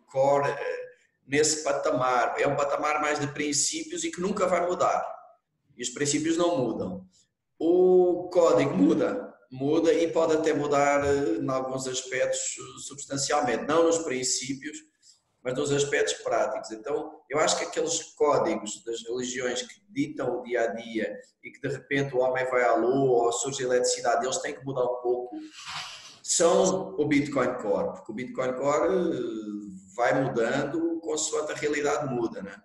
core 0.08 0.50
eh, 0.50 0.88
nesse 1.28 1.64
patamar. 1.64 2.36
É 2.40 2.48
um 2.48 2.56
patamar 2.56 3.02
mais 3.02 3.20
de 3.20 3.28
princípios 3.28 4.04
e 4.04 4.12
que 4.12 4.22
nunca 4.22 4.48
vai 4.48 4.66
mudar. 4.66 5.06
E 5.78 5.84
os 5.84 5.90
princípios 5.90 6.38
não 6.38 6.58
mudam. 6.58 7.06
O 7.60 8.30
código 8.32 8.76
muda, 8.76 9.34
muda 9.52 9.94
e 9.94 10.12
pode 10.12 10.34
até 10.34 10.54
mudar 10.54 11.06
eh, 11.06 11.38
em 11.40 11.50
alguns 11.50 11.88
aspectos 11.88 12.40
substancialmente, 12.88 13.66
não 13.66 13.84
nos 13.84 14.00
princípios, 14.00 14.78
mas 15.44 15.54
nos 15.54 15.72
aspectos 15.72 16.14
práticos. 16.16 16.72
Então, 16.72 17.22
eu 17.30 17.40
acho 17.40 17.58
que 17.58 17.66
aqueles 17.66 18.04
códigos 18.16 18.84
das 18.84 19.02
religiões 19.04 19.62
que 19.62 19.82
ditam 19.90 20.40
o 20.40 20.44
dia 20.44 20.64
a 20.64 20.68
dia 20.68 21.18
e 21.44 21.52
que 21.52 21.62
de 21.62 21.70
repente 21.70 22.16
o 22.16 22.20
homem 22.20 22.46
vai 22.50 22.64
à 22.64 22.76
lua 22.76 23.26
ou 23.26 23.32
surge 23.32 23.64
a 23.64 23.68
eletricidade, 23.68 24.26
eles 24.26 24.38
têm 24.40 24.54
que 24.54 24.66
mudar 24.66 24.84
um 24.84 25.02
pouco, 25.02 25.38
são 26.22 26.96
o 26.98 27.06
Bitcoin 27.06 27.54
Core, 27.56 27.94
porque 27.94 28.12
o 28.12 28.16
Bitcoin 28.16 28.54
Core 28.54 28.94
eh, 28.94 29.87
vai 29.98 30.24
mudando 30.24 31.00
consoante 31.01 31.51
a 31.51 31.56
realidade 31.56 32.13
muda, 32.13 32.42
né? 32.42 32.56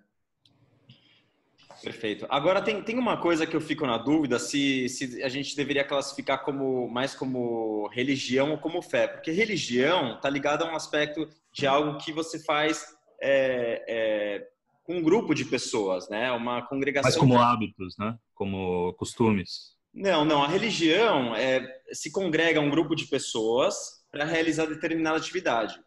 Perfeito. 1.83 2.27
Agora 2.29 2.63
tem, 2.63 2.81
tem 2.81 2.97
uma 2.97 3.17
coisa 3.17 3.45
que 3.45 3.57
eu 3.57 3.61
fico 3.61 3.85
na 3.85 3.99
dúvida 3.99 4.39
se, 4.39 4.89
se 4.89 5.21
a 5.23 5.29
gente 5.29 5.57
deveria 5.57 5.83
classificar 5.83 6.45
como 6.45 6.89
mais 6.89 7.13
como 7.13 7.89
religião 7.89 8.53
ou 8.53 8.59
como 8.59 8.81
fé, 8.81 9.09
porque 9.09 9.33
religião 9.33 10.15
está 10.15 10.31
ligada 10.31 10.65
a 10.65 10.71
um 10.71 10.77
aspecto 10.77 11.29
de 11.53 11.67
algo 11.67 11.99
que 11.99 12.13
você 12.13 12.39
faz 12.39 12.87
é, 13.21 13.85
é, 13.89 14.49
com 14.85 14.99
um 14.99 15.03
grupo 15.03 15.35
de 15.35 15.45
pessoas, 15.45 16.09
né? 16.09 16.31
Uma 16.31 16.63
congregação. 16.63 17.11
Mas 17.11 17.19
como 17.19 17.39
hábitos, 17.39 17.97
né? 17.99 18.17
Como 18.35 18.93
costumes. 18.95 19.73
Não, 19.93 20.25
não. 20.25 20.43
A 20.43 20.49
religião 20.49 21.35
é, 21.35 21.67
se 21.93 22.13
congrega 22.13 22.61
um 22.61 22.71
grupo 22.71 22.95
de 22.95 23.07
pessoas 23.07 24.05
para 24.11 24.25
realizar 24.25 24.67
determinada 24.67 25.17
atividade. 25.17 25.81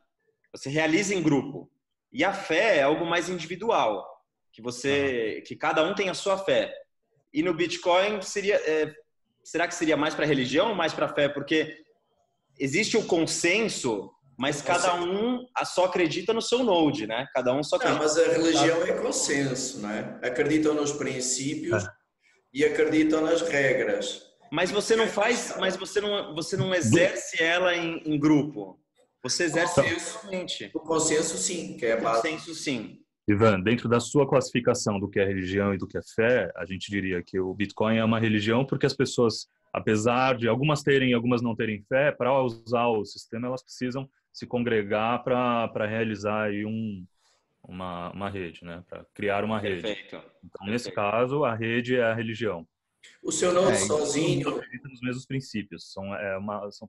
Você 0.56 0.70
realiza 0.70 1.14
em 1.14 1.22
grupo. 1.22 1.70
E 2.12 2.24
a 2.24 2.32
fé 2.32 2.78
é 2.78 2.84
algo 2.84 3.06
mais 3.06 3.28
individual 3.28 4.06
que 4.54 4.62
você, 4.62 5.44
que 5.46 5.54
cada 5.54 5.84
um 5.84 5.94
tem 5.94 6.08
a 6.08 6.14
sua 6.14 6.38
fé. 6.38 6.74
E 7.34 7.44
no 7.44 7.54
Bitcoin 7.54 8.22
seria, 8.22 8.56
é, 8.56 8.94
será 9.44 9.68
que 9.68 9.76
seria 9.76 9.98
mais 9.98 10.16
para 10.16 10.26
religião 10.26 10.70
ou 10.70 10.76
mais 10.76 10.94
para 10.94 11.10
fé? 11.10 11.28
Porque 11.28 11.84
existe 12.58 12.96
o 12.96 13.04
consenso, 13.04 14.10
mas 14.38 14.62
cada 14.62 14.96
um 14.96 15.46
só 15.66 15.86
acredita 15.86 16.32
no 16.32 16.42
seu 16.42 16.64
node, 16.64 17.06
né? 17.06 17.28
Cada 17.34 17.54
um 17.54 17.62
só 17.62 17.76
acredita. 17.76 18.00
Não, 18.00 18.08
mas 18.08 18.18
a 18.18 18.32
religião 18.32 18.84
é 18.86 18.94
consenso, 18.94 19.82
né? 19.82 20.18
Acreditam 20.24 20.74
nos 20.74 20.94
princípios 20.94 21.84
é. 21.84 21.88
e 22.54 22.64
acreditam 22.64 23.20
nas 23.20 23.42
regras. 23.42 24.24
Mas 24.50 24.72
você 24.72 24.96
não 24.96 25.08
faz, 25.08 25.54
mas 25.60 25.76
você 25.76 26.00
não, 26.00 26.34
você 26.34 26.56
não 26.56 26.74
exerce 26.74 27.44
ela 27.44 27.76
em, 27.76 28.02
em 28.06 28.18
grupo. 28.18 28.80
Você 29.26 29.46
exerce 29.46 29.82
o 30.72 30.80
consenso, 30.80 31.36
sim, 31.40 31.76
que 31.78 31.88
é 31.88 31.94
a 31.94 32.00
base. 32.00 32.22
Consenso, 32.22 32.54
sim. 32.54 33.00
Ivan, 33.28 33.60
dentro 33.60 33.90
da 33.90 34.00
sua 34.00 34.30
classificação 34.30 35.00
do 35.00 35.10
que 35.10 35.20
é 35.20 35.26
religião 35.26 35.74
e 35.74 35.80
do 35.80 35.88
que 35.88 35.98
é 35.98 36.02
fé, 36.16 36.52
a 36.56 36.64
gente 36.64 36.92
diria 36.92 37.24
que 37.24 37.40
o 37.40 37.52
Bitcoin 37.52 37.98
é 37.98 38.04
uma 38.04 38.20
religião 38.20 38.64
porque 38.64 38.86
as 38.86 38.94
pessoas, 38.94 39.48
apesar 39.74 40.38
de 40.38 40.48
algumas 40.48 40.84
terem 40.84 41.10
e 41.10 41.14
algumas 41.16 41.42
não 41.42 41.56
terem 41.56 41.82
fé, 41.90 42.12
para 42.12 42.40
usar 42.40 42.86
o 42.86 43.04
sistema 43.04 43.48
elas 43.48 43.64
precisam 43.64 44.08
se 44.32 44.46
congregar 44.46 45.24
para 45.24 45.88
realizar 45.88 46.44
aí 46.44 46.64
um, 46.64 47.04
uma, 47.64 48.12
uma 48.12 48.30
rede, 48.30 48.64
né? 48.64 48.84
Para 48.88 49.08
criar 49.12 49.44
uma 49.44 49.60
rede. 49.60 49.82
Perfeito. 49.82 50.08
Então, 50.08 50.22
Perfeito. 50.22 50.72
nesse 50.72 50.92
caso, 50.92 51.44
a 51.44 51.56
rede 51.56 51.96
é 51.96 52.04
a 52.04 52.14
religião. 52.14 52.68
O 53.24 53.32
seu 53.32 53.52
nome 53.52 53.72
é, 53.72 53.76
sozinho 53.76 54.50
acredita 54.50 54.88
nos 54.88 55.02
mesmos 55.02 55.26
princípios. 55.26 55.92
São, 55.92 56.14
é 56.14 56.38
uma, 56.38 56.70
são 56.70 56.88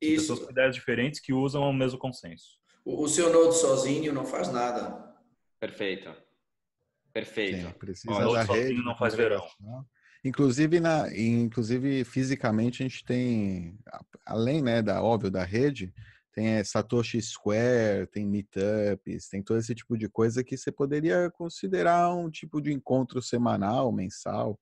pessoas 0.00 0.38
com 0.40 0.50
ideias 0.50 0.74
diferentes 0.74 1.20
que 1.20 1.32
usam 1.32 1.62
o 1.62 1.72
mesmo 1.72 1.98
consenso. 1.98 2.58
O, 2.84 3.04
o 3.04 3.08
seu 3.08 3.32
node 3.32 3.56
sozinho 3.56 4.12
não 4.12 4.24
faz 4.24 4.50
nada. 4.52 5.14
Perfeito. 5.58 6.10
Perfeito. 7.12 7.66
Sim, 7.66 7.72
precisa 7.78 8.14
Ó, 8.14 8.32
da 8.32 8.42
rede. 8.42 8.82
não 8.82 8.96
faz 8.96 9.14
verão. 9.14 9.46
Inclusive, 10.24 10.80
na, 10.80 11.06
inclusive, 11.16 12.04
fisicamente, 12.04 12.82
a 12.82 12.88
gente 12.88 13.04
tem, 13.04 13.78
além 14.24 14.62
né, 14.62 14.82
da 14.82 15.02
óbvio 15.02 15.30
da 15.30 15.44
rede, 15.44 15.92
tem 16.32 16.48
é, 16.48 16.64
Satoshi 16.64 17.20
Square, 17.20 18.06
tem 18.06 18.26
meetups, 18.26 19.28
tem 19.28 19.42
todo 19.42 19.58
esse 19.58 19.74
tipo 19.74 19.96
de 19.96 20.08
coisa 20.08 20.44
que 20.44 20.56
você 20.56 20.70
poderia 20.70 21.30
considerar 21.30 22.14
um 22.14 22.30
tipo 22.30 22.60
de 22.60 22.72
encontro 22.72 23.20
semanal, 23.20 23.90
mensal, 23.90 24.58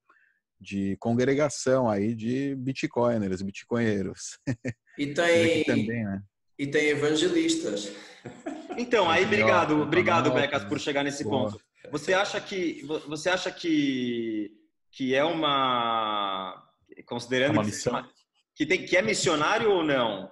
de 0.59 0.97
congregação 0.97 1.89
aí 1.89 2.15
de 2.15 2.55
bitcoiners, 2.55 3.41
bitcoinheiros. 3.41 4.39
E 4.99 5.13
tem, 5.13 5.63
também, 5.63 6.03
né? 6.03 6.21
e 6.57 6.67
tem 6.67 6.89
evangelistas. 6.89 7.91
Então, 8.77 9.09
aí, 9.09 9.23
obrigado, 9.23 9.81
obrigado, 9.81 10.31
Becas, 10.31 10.65
por 10.65 10.79
chegar 10.79 11.03
nesse 11.03 11.23
ponto. 11.23 11.59
Você 11.89 12.13
acha 12.13 12.39
que 12.41 12.83
você 13.07 13.29
acha 13.29 13.49
que 13.49 14.51
que 14.91 15.15
é 15.15 15.23
uma 15.23 16.61
considerando 17.05 17.53
uma 17.53 17.63
missão. 17.63 18.05
que, 18.55 18.65
tem 18.65 18.85
que 18.85 18.97
é 18.97 19.01
missionário 19.01 19.71
ou 19.71 19.83
não? 19.83 20.29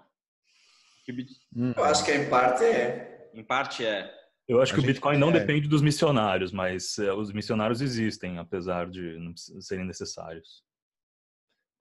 Hum. 1.56 1.74
Eu 1.76 1.84
acho 1.86 2.04
que 2.04 2.12
em 2.12 2.30
parte 2.30 2.64
é. 2.66 3.30
Em 3.34 3.44
parte 3.44 3.86
é. 3.86 4.14
Eu 4.48 4.62
acho 4.62 4.74
que 4.74 4.80
o 4.80 4.84
Bitcoin 4.84 5.18
não 5.18 5.30
é. 5.30 5.40
depende 5.40 5.68
dos 5.68 5.82
missionários, 5.82 6.52
mas 6.52 6.98
é, 7.00 7.14
os 7.14 7.32
missionários 7.32 7.82
existem, 7.82 8.38
apesar 8.38 8.90
de 8.90 9.18
não 9.18 9.36
serem 9.36 9.86
necessários. 9.86 10.64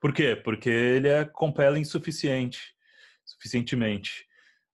Por 0.00 0.12
quê? 0.12 0.36
Porque 0.36 0.68
ele 0.68 1.08
é 1.08 1.24
compela 1.24 1.78
insuficiente, 1.78 2.75
suficientemente. 3.36 4.26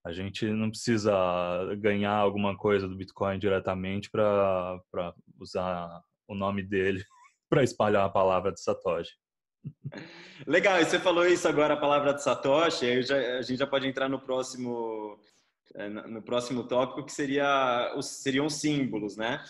A 0.05 0.11
gente 0.11 0.45
não 0.45 0.69
precisa 0.69 1.13
ganhar 1.77 2.15
alguma 2.15 2.57
coisa 2.57 2.87
do 2.87 2.95
Bitcoin 2.95 3.39
diretamente 3.39 4.09
para 4.09 4.81
usar 5.39 6.01
o 6.27 6.35
nome 6.35 6.61
dele 6.61 7.03
para 7.49 7.63
espalhar 7.63 8.05
a 8.05 8.09
palavra 8.09 8.51
de 8.51 8.61
Satoshi. 8.61 9.11
Legal, 10.45 10.81
e 10.81 10.85
você 10.85 10.99
falou 10.99 11.25
isso 11.25 11.47
agora, 11.47 11.75
a 11.75 11.79
palavra 11.79 12.13
de 12.13 12.21
Satoshi, 12.21 13.01
já, 13.03 13.37
a 13.37 13.41
gente 13.41 13.59
já 13.59 13.67
pode 13.67 13.87
entrar 13.87 14.09
no 14.09 14.19
próximo, 14.19 15.17
é, 15.75 15.87
no 15.87 16.21
próximo 16.21 16.67
tópico, 16.67 17.05
que 17.05 17.13
seria 17.13 17.93
os, 17.95 18.05
seriam 18.21 18.49
símbolos, 18.49 19.15
né? 19.15 19.41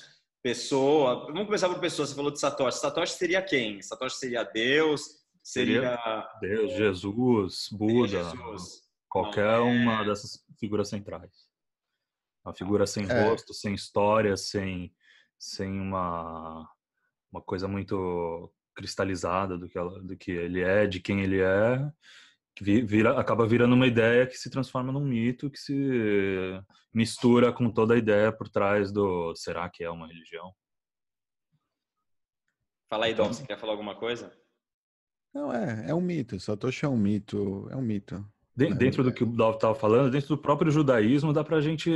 Pessoa, 0.43 1.26
vamos 1.26 1.45
começar 1.45 1.67
por 1.69 1.80
pessoa, 1.80 2.06
você 2.06 2.13
falou 2.13 2.30
de 2.30 2.39
Satoshi. 2.39 2.78
Satoshi 2.78 3.13
seria 3.13 3.41
quem? 3.41 3.82
Satoshi 3.82 4.17
seria 4.17 4.43
Deus? 4.43 5.02
Seria... 5.41 5.97
seria 5.97 6.30
Deus, 6.41 6.73
Jesus, 6.73 7.69
Buda. 7.71 8.08
Jesus. 8.08 8.83
Qualquer 9.13 9.45
é... 9.45 9.60
uma 9.60 10.04
dessas 10.04 10.43
figuras 10.60 10.89
centrais. 10.89 11.47
Uma 12.43 12.56
figura 12.56 12.88
sem 12.88 13.06
é. 13.06 13.30
rosto, 13.30 13.54
sem 13.54 13.76
história, 13.76 14.36
sem, 14.36 14.91
sem 15.38 15.80
uma, 15.80 16.67
uma 17.32 17.39
coisa 17.39 17.67
muito 17.67 18.52
cristalizada 18.76 19.56
do 19.56 19.69
que, 19.69 19.78
ela, 19.78 20.02
do 20.02 20.17
que 20.17 20.32
ele 20.32 20.62
é, 20.62 20.88
de 20.88 20.99
quem 20.99 21.21
ele 21.21 21.39
é, 21.39 21.91
que 22.56 22.63
vira, 22.82 23.19
acaba 23.19 23.45
virando 23.45 23.76
uma 23.76 23.86
ideia 23.86 24.26
que 24.26 24.36
se 24.36 24.49
transforma 24.49 24.91
num 24.91 25.06
mito, 25.06 25.52
que 25.52 25.60
se 25.60 26.60
mistura 26.91 27.54
com 27.54 27.69
toda 27.69 27.93
a 27.93 27.97
ideia 27.97 28.32
por 28.32 28.49
trás 28.49 28.91
do 28.91 29.36
será 29.36 29.69
que 29.69 29.84
é 29.84 29.91
uma 29.91 30.08
religião? 30.08 30.52
Fala 32.89 33.06
aí, 33.06 33.13
Dom, 33.13 33.26
então 33.26 33.34
você 33.34 33.45
quer 33.45 33.60
falar 33.60 33.73
alguma 33.73 33.95
coisa? 33.95 34.36
Não, 35.32 35.54
é, 35.54 35.91
é 35.91 35.93
um 35.93 36.02
mito, 36.02 36.39
Satoshi 36.39 36.84
é 36.84 36.89
um 36.89 36.97
mito, 36.97 37.67
é 37.69 37.76
um 37.76 37.82
mito. 37.82 38.28
Dentro 38.56 39.04
do 39.04 39.12
que 39.12 39.24
o 39.24 39.28
Dov 39.28 39.56
estava 39.56 39.74
falando, 39.74 40.12
dentro 40.12 40.30
do 40.30 40.38
próprio 40.38 40.72
judaísmo, 40.72 41.34
dá 41.34 41.44
para 41.44 41.58
a 41.58 41.62
gente, 41.62 41.89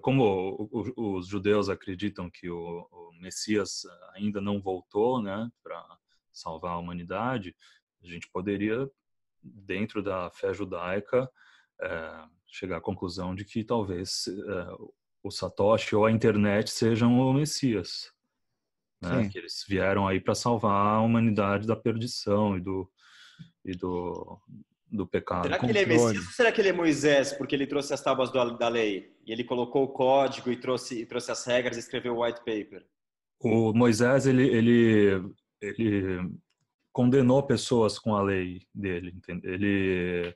como 0.00 0.70
os 0.96 1.26
judeus 1.26 1.68
acreditam 1.68 2.30
que 2.30 2.48
o, 2.48 2.88
Messias 3.20 3.82
ainda 4.14 4.40
não 4.40 4.60
voltou, 4.60 5.22
né, 5.22 5.50
para 5.62 5.84
salvar 6.32 6.72
a 6.72 6.78
humanidade, 6.78 7.54
a 8.02 8.06
gente 8.06 8.28
poderia, 8.30 8.90
dentro 9.42 10.02
da 10.02 10.30
fé 10.30 10.54
judaica, 10.54 11.30
é, 11.80 12.24
chegar 12.46 12.78
à 12.78 12.80
conclusão 12.80 13.34
de 13.34 13.44
que 13.44 13.62
talvez 13.62 14.26
é, 14.26 14.66
o 15.22 15.30
Satoshi 15.30 15.94
ou 15.94 16.06
a 16.06 16.10
internet 16.10 16.70
sejam 16.70 17.18
o 17.20 17.32
Messias, 17.32 18.10
né, 19.02 19.28
que 19.28 19.38
eles 19.38 19.64
vieram 19.68 20.08
aí 20.08 20.20
para 20.20 20.34
salvar 20.34 20.96
a 20.96 21.00
humanidade 21.00 21.66
da 21.66 21.76
perdição 21.76 22.56
e 22.56 22.60
do 22.60 22.90
e 23.64 23.74
do 23.74 24.40
do 24.90 25.06
pecado. 25.06 25.44
Será 25.44 25.58
que 25.58 25.66
ele 25.66 25.78
é 25.78 25.86
Messias 25.86 26.26
ou 26.26 26.32
será 26.32 26.52
que 26.52 26.60
ele 26.60 26.68
é 26.68 26.72
Moisés, 26.72 27.32
porque 27.32 27.54
ele 27.54 27.66
trouxe 27.66 27.94
as 27.94 28.02
tábuas 28.02 28.30
do, 28.30 28.58
da 28.58 28.68
lei? 28.68 29.14
E 29.24 29.32
ele 29.32 29.44
colocou 29.44 29.84
o 29.84 29.88
código 29.88 30.50
e 30.50 30.56
trouxe, 30.56 31.00
e 31.00 31.06
trouxe 31.06 31.30
as 31.30 31.44
regras 31.44 31.76
e 31.76 31.80
escreveu 31.80 32.16
o 32.16 32.24
white 32.24 32.40
paper? 32.40 32.84
O 33.38 33.72
Moisés, 33.72 34.26
ele, 34.26 34.46
ele, 34.46 35.32
ele 35.60 36.30
condenou 36.92 37.42
pessoas 37.42 37.98
com 37.98 38.14
a 38.14 38.22
lei 38.22 38.62
dele. 38.74 39.14
Ele, 39.42 40.34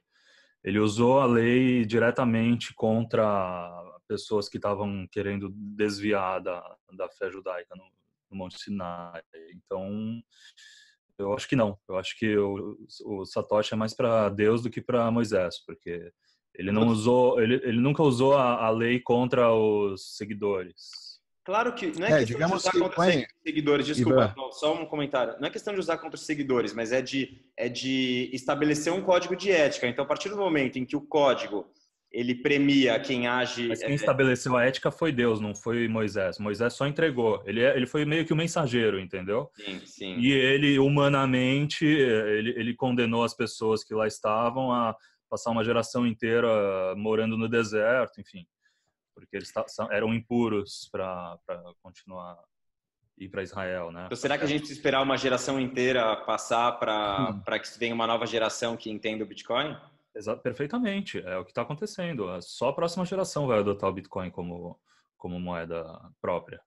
ele 0.63 0.79
usou 0.79 1.21
a 1.21 1.27
lei 1.27 1.85
diretamente 1.85 2.73
contra 2.75 3.71
pessoas 4.09 4.49
que 4.49 4.57
estavam 4.57 5.07
querendo 5.11 5.51
desviar 5.53 6.41
da, 6.41 6.77
da 6.93 7.09
fé 7.09 7.31
judaica 7.31 7.75
no, 7.77 7.85
no 8.31 8.37
Monte 8.37 8.59
Sinai. 8.59 9.23
Então, 9.53 10.23
eu 11.19 11.33
acho 11.33 11.49
que 11.49 11.57
não. 11.57 11.79
Eu 11.89 11.97
acho 11.97 12.19
que 12.19 12.37
o, 12.37 12.77
o 13.05 13.25
Satoshi 13.25 13.75
é 13.75 13.77
mais 13.77 13.95
para 13.95 14.29
Deus 14.29 14.63
do 14.63 14.71
que 14.71 14.81
para 14.81 15.11
Moisés, 15.11 15.57
porque 15.65 16.13
ele 16.55 16.71
não 16.71 16.87
usou, 16.89 17.41
ele, 17.41 17.55
ele 17.65 17.81
nunca 17.81 18.03
usou 18.03 18.37
a, 18.37 18.67
a, 18.67 18.71
lei 18.71 19.01
contra 19.01 19.53
os 19.53 20.17
seguidores. 20.17 21.15
Claro 21.45 21.75
que 21.75 21.99
não 21.99 22.07
é, 22.07 22.23
é 22.23 22.25
questão 22.25 22.49
de 22.49 22.55
usar 22.55 22.73
contra 22.73 22.97
põe... 22.97 23.27
seguidores, 23.45 23.87
desculpa, 23.87 24.35
não, 24.37 24.51
só 24.51 24.75
um 24.75 24.87
comentário. 24.87 25.35
Não 25.39 25.49
é 25.49 25.51
questão 25.51 25.75
de 25.75 25.81
usar 25.81 25.99
contra 25.99 26.17
os 26.17 26.25
seguidores, 26.25 26.73
mas 26.73 26.91
é 26.91 27.03
de, 27.03 27.45
é 27.57 27.69
de 27.69 28.31
estabelecer 28.33 28.93
um 28.93 29.03
código 29.03 29.37
de 29.37 29.51
ética. 29.51 29.87
Então, 29.87 30.05
a 30.05 30.09
partir 30.09 30.31
do 30.31 30.37
momento 30.37 30.79
em 30.79 30.87
que 30.87 30.97
o 30.97 31.03
código 31.03 31.67
ele 32.15 32.35
premia 32.35 32.99
quem 33.01 33.27
age. 33.27 33.69
Mas 33.69 33.81
quem 33.81 33.93
é... 33.93 33.95
estabeleceu 33.95 34.57
a 34.57 34.65
ética 34.65 34.91
foi 34.91 35.13
Deus, 35.13 35.41
não 35.41 35.55
foi 35.55 35.89
Moisés. 35.89 36.39
Moisés 36.39 36.73
só 36.73 36.87
entregou. 36.87 37.43
Ele, 37.45 37.61
é, 37.61 37.77
ele 37.77 37.87
foi 37.87 38.05
meio 38.05 38.25
que 38.25 38.33
o 38.33 38.37
um 38.37 38.39
mensageiro, 38.39 39.01
entendeu? 39.01 39.51
Sim, 39.55 39.81
sim. 39.85 40.19
E 40.19 40.33
ele, 40.33 40.79
humanamente, 40.79 41.85
ele, 41.85 42.51
ele 42.57 42.75
condenou 42.75 43.25
as 43.25 43.35
pessoas 43.35 43.83
que 43.83 43.93
lá 43.93 44.07
estavam 44.07 44.73
a 44.73 44.97
passar 45.29 45.51
uma 45.51 45.65
geração 45.65 46.07
inteira 46.07 46.95
morando 46.97 47.37
no 47.37 47.49
deserto, 47.49 48.21
enfim 48.21 48.47
porque 49.15 49.37
eles 49.37 49.53
eram 49.91 50.13
impuros 50.13 50.89
para 50.91 51.39
continuar 51.83 52.37
ir 53.17 53.29
para 53.29 53.45
Israel, 53.45 53.93
né? 53.93 54.07
Então, 54.07 54.17
será 54.17 54.37
que 54.37 54.43
a 54.43 54.47
gente 54.47 54.61
precisa 54.61 54.79
esperar 54.79 55.01
uma 55.01 55.17
geração 55.17 55.61
inteira 55.61 56.17
passar 56.17 56.73
para 56.73 57.31
hum. 57.31 57.41
para 57.41 57.61
que 57.61 57.79
venha 57.79 57.95
uma 57.95 58.09
nova 58.09 58.27
geração 58.27 58.77
que 58.77 58.91
entenda 58.91 59.23
o 59.23 59.27
Bitcoin? 59.27 59.77
Exato, 60.15 60.43
perfeitamente. 60.43 61.19
É 61.19 61.37
o 61.37 61.45
que 61.45 61.51
está 61.51 61.63
acontecendo. 61.63 62.31
É 62.31 62.41
só 62.41 62.69
a 62.69 62.75
próxima 62.75 63.05
geração 63.05 63.47
vai 63.47 63.59
adotar 63.59 63.91
o 63.91 63.93
Bitcoin 63.93 64.31
como 64.31 64.79
como 65.17 65.41
moeda 65.41 65.83
própria. 66.21 66.61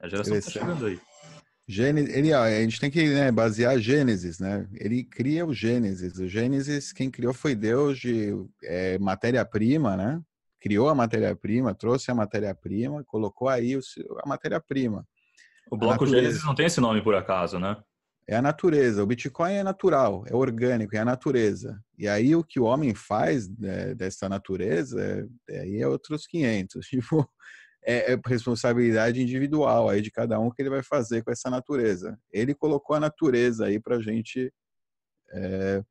A 0.00 0.08
geração 0.08 0.36
está 0.36 0.50
chegando 0.50 0.86
aí. 0.86 1.00
Gênesis, 1.66 2.14
ele, 2.14 2.34
a 2.34 2.60
gente 2.60 2.78
tem 2.78 2.90
que 2.90 3.08
né, 3.08 3.32
basear 3.32 3.78
Gênesis, 3.78 4.38
né? 4.38 4.68
Ele 4.74 5.04
cria 5.04 5.46
o 5.46 5.54
Gênesis. 5.54 6.18
O 6.18 6.28
Gênesis, 6.28 6.92
quem 6.92 7.10
criou 7.10 7.32
foi 7.32 7.54
Deus 7.54 7.98
de 7.98 8.34
é, 8.64 8.98
matéria-prima, 8.98 9.96
né? 9.96 10.20
criou 10.62 10.88
a 10.88 10.94
matéria-prima, 10.94 11.74
trouxe 11.74 12.08
a 12.10 12.14
matéria-prima, 12.14 13.02
colocou 13.04 13.48
aí 13.48 13.76
a 14.22 14.28
matéria-prima. 14.28 15.04
O 15.68 15.76
bloco 15.76 16.06
Gênesis 16.06 16.44
não 16.44 16.54
tem 16.54 16.66
esse 16.66 16.80
nome 16.80 17.02
por 17.02 17.16
acaso, 17.16 17.58
né? 17.58 17.76
É 18.28 18.36
a 18.36 18.42
natureza. 18.42 19.02
O 19.02 19.06
Bitcoin 19.06 19.54
é 19.54 19.62
natural, 19.62 20.24
é 20.28 20.34
orgânico, 20.34 20.94
é 20.94 21.00
a 21.00 21.04
natureza. 21.04 21.82
E 21.98 22.06
aí 22.06 22.34
o 22.36 22.44
que 22.44 22.60
o 22.60 22.64
homem 22.64 22.94
faz 22.94 23.48
né, 23.58 23.94
dessa 23.94 24.28
natureza, 24.28 25.28
é, 25.50 25.60
aí 25.60 25.80
é 25.80 25.88
outros 25.88 26.26
500. 26.26 26.86
Tipo, 26.86 27.28
é, 27.84 28.12
é, 28.12 28.20
responsabilidade 28.26 29.20
individual 29.20 29.88
aí 29.88 30.00
de 30.00 30.10
cada 30.10 30.38
um 30.38 30.50
que 30.50 30.62
ele 30.62 30.70
vai 30.70 30.82
fazer 30.82 31.22
com 31.22 31.32
essa 31.32 31.50
natureza. 31.50 32.18
Ele 32.32 32.54
colocou 32.54 32.94
a 32.94 33.00
natureza 33.00 33.66
aí 33.66 33.80
para 33.80 34.00
gente 34.00 34.52
é, 35.32 35.82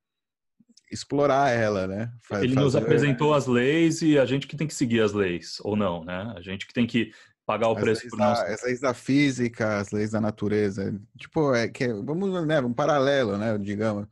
explorar 0.91 1.49
ela, 1.49 1.87
né? 1.87 2.11
Faz, 2.21 2.43
Ele 2.43 2.55
nos 2.55 2.75
apresentou 2.75 3.33
as 3.33 3.47
leis 3.47 4.01
e 4.01 4.19
a 4.19 4.25
gente 4.25 4.45
que 4.45 4.55
tem 4.55 4.67
que 4.67 4.73
seguir 4.73 5.01
as 5.01 5.13
leis, 5.13 5.57
ou 5.61 5.75
não, 5.75 6.03
né? 6.03 6.33
A 6.35 6.41
gente 6.41 6.67
que 6.67 6.73
tem 6.73 6.85
que 6.85 7.11
pagar 7.51 7.67
o 7.67 7.77
as 7.77 7.81
preço 7.81 8.07
por 8.09 8.17
nós. 8.17 8.39
As 8.39 8.63
leis 8.63 8.79
da 8.79 8.93
física, 8.93 9.77
as 9.77 9.91
leis 9.91 10.11
da 10.11 10.21
natureza. 10.21 10.97
Tipo, 11.17 11.53
é 11.53 11.67
que 11.67 11.87
vamos, 11.87 12.45
né, 12.47 12.61
um 12.61 12.73
paralelo, 12.73 13.37
né, 13.37 13.57
digamos. 13.57 14.07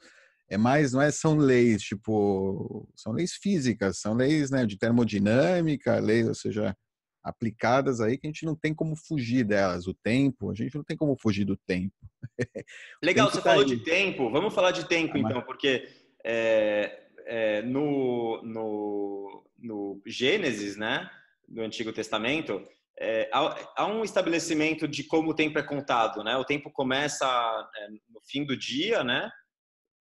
É 0.49 0.57
mais, 0.57 0.93
não 0.93 1.01
é, 1.01 1.11
são 1.11 1.37
leis, 1.37 1.81
tipo, 1.83 2.87
são 2.95 3.13
leis 3.13 3.33
físicas, 3.33 3.99
são 3.99 4.15
leis, 4.15 4.49
né, 4.49 4.65
de 4.65 4.77
termodinâmica, 4.77 5.99
leis, 5.99 6.27
ou 6.27 6.33
seja, 6.33 6.75
aplicadas 7.23 8.01
aí 8.01 8.17
que 8.17 8.25
a 8.25 8.29
gente 8.29 8.45
não 8.45 8.55
tem 8.55 8.73
como 8.73 8.95
fugir 8.95 9.43
delas. 9.43 9.87
O 9.87 9.93
tempo, 9.93 10.49
a 10.49 10.55
gente 10.55 10.75
não 10.75 10.83
tem 10.83 10.97
como 10.97 11.15
fugir 11.15 11.45
do 11.45 11.55
tempo. 11.55 11.93
Legal, 13.01 13.27
tempo 13.27 13.37
você 13.37 13.43
tá 13.43 13.49
falou 13.51 13.63
aí. 13.63 13.69
de 13.69 13.83
tempo. 13.83 14.31
Vamos 14.31 14.53
falar 14.53 14.71
de 14.71 14.85
tempo 14.85 15.15
ah, 15.15 15.19
então, 15.19 15.41
porque 15.43 15.87
é, 16.25 17.03
é, 17.27 17.61
no, 17.61 18.41
no, 18.43 19.45
no 19.59 20.01
Gênesis, 20.05 20.75
né, 20.75 21.09
do 21.47 21.61
Antigo 21.61 21.93
Testamento, 21.93 22.65
é, 22.99 23.29
há, 23.31 23.55
há, 23.77 23.87
um 23.87 24.03
estabelecimento 24.03 24.87
de 24.87 25.05
como 25.05 25.31
o 25.31 25.33
tempo 25.33 25.57
é 25.57 25.63
contado, 25.63 26.21
né? 26.21 26.35
O 26.35 26.43
tempo 26.43 26.69
começa 26.69 27.25
é, 27.25 27.87
no 28.09 28.19
fim 28.27 28.45
do 28.45 28.57
dia, 28.57 29.03
né? 29.05 29.31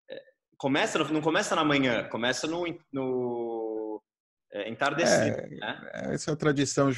É, 0.09 0.21
começa 0.57 0.99
não 1.05 1.21
começa 1.21 1.55
na 1.55 1.63
manhã, 1.63 2.03
começa 2.09 2.45
no, 2.45 2.65
no 2.91 4.03
é, 4.51 4.69
entardecer, 4.69 5.33
é, 5.33 5.47
né? 5.47 5.89
Essa 5.93 6.31
é 6.31 6.33
a 6.33 6.37
tradição, 6.37 6.89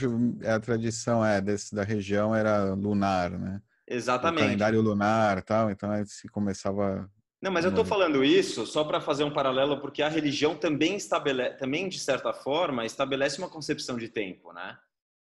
a 0.44 0.60
tradição 0.60 1.24
é 1.24 1.40
desse, 1.40 1.76
da 1.76 1.84
região 1.84 2.36
era 2.36 2.74
lunar, 2.74 3.30
né? 3.30 3.62
Exatamente. 3.88 4.42
O 4.42 4.46
calendário 4.46 4.82
lunar, 4.82 5.44
tal. 5.44 5.70
Então 5.70 5.92
se 6.06 6.28
começava 6.30 7.08
não, 7.40 7.52
mas 7.52 7.66
eu 7.66 7.72
estou 7.72 7.84
falando 7.84 8.24
isso 8.24 8.68
só 8.68 8.84
para 8.84 9.02
fazer 9.02 9.24
um 9.24 9.34
paralelo, 9.34 9.82
porque 9.82 10.04
a 10.04 10.08
religião 10.08 10.56
também 10.56 10.96
estabelece, 10.96 11.58
também 11.58 11.90
de 11.90 11.98
certa 11.98 12.32
forma, 12.32 12.86
estabelece 12.86 13.40
uma 13.40 13.50
concepção 13.50 13.98
de 13.98 14.10
tempo, 14.10 14.54
né? 14.54 14.78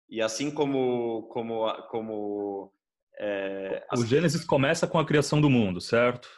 E 0.10 0.22
assim 0.22 0.50
como 0.50 1.24
como 1.32 1.72
como 1.90 2.74
é, 3.20 3.86
o 3.98 4.06
Gênesis 4.06 4.44
começa 4.46 4.88
com 4.88 4.98
a 4.98 5.06
criação 5.06 5.42
do 5.42 5.50
mundo, 5.50 5.82
certo? 5.82 6.30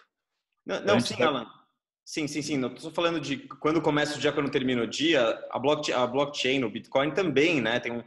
Não, 0.66 0.84
não 0.84 1.00
sim, 1.00 1.16
vai... 1.16 1.28
Alan. 1.28 1.48
Sim, 2.04 2.28
sim, 2.28 2.42
sim. 2.42 2.58
Não 2.58 2.74
estou 2.74 2.92
falando 2.92 3.20
de 3.20 3.38
quando 3.60 3.82
começa 3.82 4.18
o 4.18 4.20
dia, 4.20 4.32
quando 4.32 4.50
termina 4.50 4.82
o 4.82 4.88
dia. 4.88 5.40
A 5.52 5.60
blockchain, 5.60 5.96
a 5.96 6.08
blockchain 6.08 6.64
o 6.64 6.72
Bitcoin 6.72 7.12
também, 7.12 7.62
né? 7.62 7.80
Tem 7.80 7.92
um, 7.92 8.04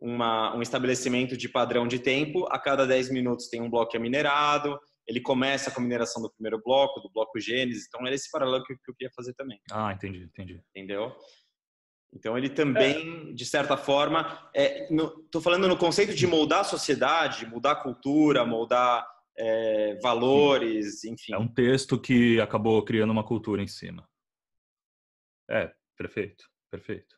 uma, 0.00 0.54
um 0.54 0.60
estabelecimento 0.60 1.36
de 1.36 1.48
padrão 1.48 1.86
de 1.86 1.98
tempo. 1.98 2.46
A 2.50 2.58
cada 2.58 2.84
10 2.84 3.10
minutos 3.10 3.48
tem 3.48 3.62
um 3.62 3.70
bloco 3.70 3.92
que 3.92 3.96
é 3.96 4.00
minerado 4.00 4.78
ele 5.06 5.20
começa 5.20 5.70
com 5.70 5.80
a 5.80 5.84
mineração 5.84 6.20
do 6.20 6.30
primeiro 6.30 6.60
bloco, 6.62 7.00
do 7.00 7.10
bloco 7.10 7.38
Gênesis, 7.38 7.86
então 7.86 8.04
era 8.04 8.14
esse 8.14 8.30
paralelo 8.30 8.64
que, 8.64 8.74
que 8.74 8.90
eu 8.90 8.94
queria 8.94 9.12
fazer 9.14 9.32
também. 9.34 9.60
Ah, 9.70 9.92
entendi, 9.92 10.24
entendi. 10.24 10.60
Entendeu? 10.74 11.14
Então 12.12 12.36
ele 12.36 12.48
também, 12.48 13.30
é. 13.30 13.32
de 13.32 13.44
certa 13.44 13.76
forma, 13.76 14.50
estou 14.54 15.40
é, 15.40 15.44
falando 15.44 15.68
no 15.68 15.76
conceito 15.76 16.14
de 16.14 16.26
moldar 16.26 16.60
a 16.60 16.64
sociedade, 16.64 17.46
mudar 17.46 17.72
a 17.72 17.82
cultura, 17.82 18.44
moldar 18.44 19.06
é, 19.36 19.98
valores, 20.02 21.04
enfim. 21.04 21.34
É 21.34 21.38
um 21.38 21.48
texto 21.48 22.00
que 22.00 22.40
acabou 22.40 22.82
criando 22.84 23.10
uma 23.10 23.24
cultura 23.24 23.62
em 23.62 23.66
cima. 23.66 24.08
É, 25.48 25.72
perfeito, 25.96 26.48
perfeito. 26.70 27.16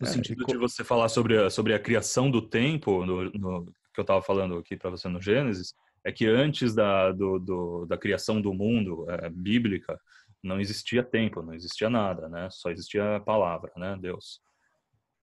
No 0.00 0.06
é, 0.06 0.10
sentido 0.10 0.44
de 0.44 0.56
você 0.56 0.84
falar 0.84 1.08
sobre 1.08 1.36
a, 1.36 1.50
sobre 1.50 1.74
a 1.74 1.78
criação 1.78 2.30
do 2.30 2.40
tempo, 2.40 3.04
no, 3.04 3.30
no 3.32 3.66
que 3.92 4.00
eu 4.00 4.02
estava 4.02 4.22
falando 4.22 4.56
aqui 4.56 4.76
para 4.76 4.90
você 4.90 5.08
no 5.08 5.20
Gênesis, 5.20 5.74
é 6.04 6.12
que 6.12 6.26
antes 6.26 6.74
da, 6.74 7.10
do, 7.10 7.38
do, 7.40 7.86
da 7.86 7.98
criação 7.98 8.40
do 8.40 8.54
mundo 8.54 9.04
é, 9.10 9.28
bíblica, 9.28 10.00
não 10.42 10.60
existia 10.60 11.02
tempo, 11.02 11.42
não 11.42 11.54
existia 11.54 11.90
nada, 11.90 12.28
né? 12.28 12.48
Só 12.50 12.70
existia 12.70 13.16
a 13.16 13.20
palavra, 13.20 13.72
né? 13.76 13.96
Deus. 14.00 14.40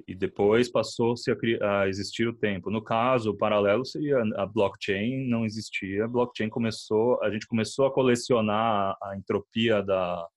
E 0.07 0.13
depois 0.13 0.69
passou-se 0.69 1.31
a, 1.31 1.35
a, 1.81 1.87
existir 1.87 2.27
o 2.27 2.35
tempo. 2.35 2.69
No 2.69 2.83
caso, 2.83 3.31
o 3.31 3.37
paralelo 3.37 3.85
seria 3.85 4.21
a 4.35 4.45
blockchain 4.45 5.27
não 5.29 5.45
existia. 5.45 6.05
A 6.05 6.07
blockchain 6.07 6.49
começou, 6.49 7.21
a 7.23 7.31
gente 7.31 7.47
começou 7.47 7.85
a 7.85 7.93
colecionar 7.93 8.97
a, 9.01 9.15
entropia 9.15 9.81
da, 9.81 10.27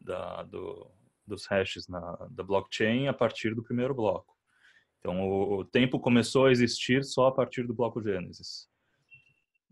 da 0.00 0.42
do, 0.44 0.90
dos 1.26 1.46
hashes 1.46 1.88
na, 1.88 2.28
da 2.30 2.44
blockchain 2.44 3.08
a 3.08 3.12
partir 3.12 3.54
do 3.54 3.64
primeiro 3.64 3.94
bloco. 3.94 4.32
Então, 5.00 5.20
o, 5.20 5.58
o 5.60 5.64
tempo 5.64 5.98
começou 5.98 6.46
a 6.46 6.52
existir 6.52 7.04
só 7.04 7.26
a 7.26 7.32
partir 7.32 7.66
do 7.66 7.74
bloco 7.74 8.02
Gênesis 8.02 8.68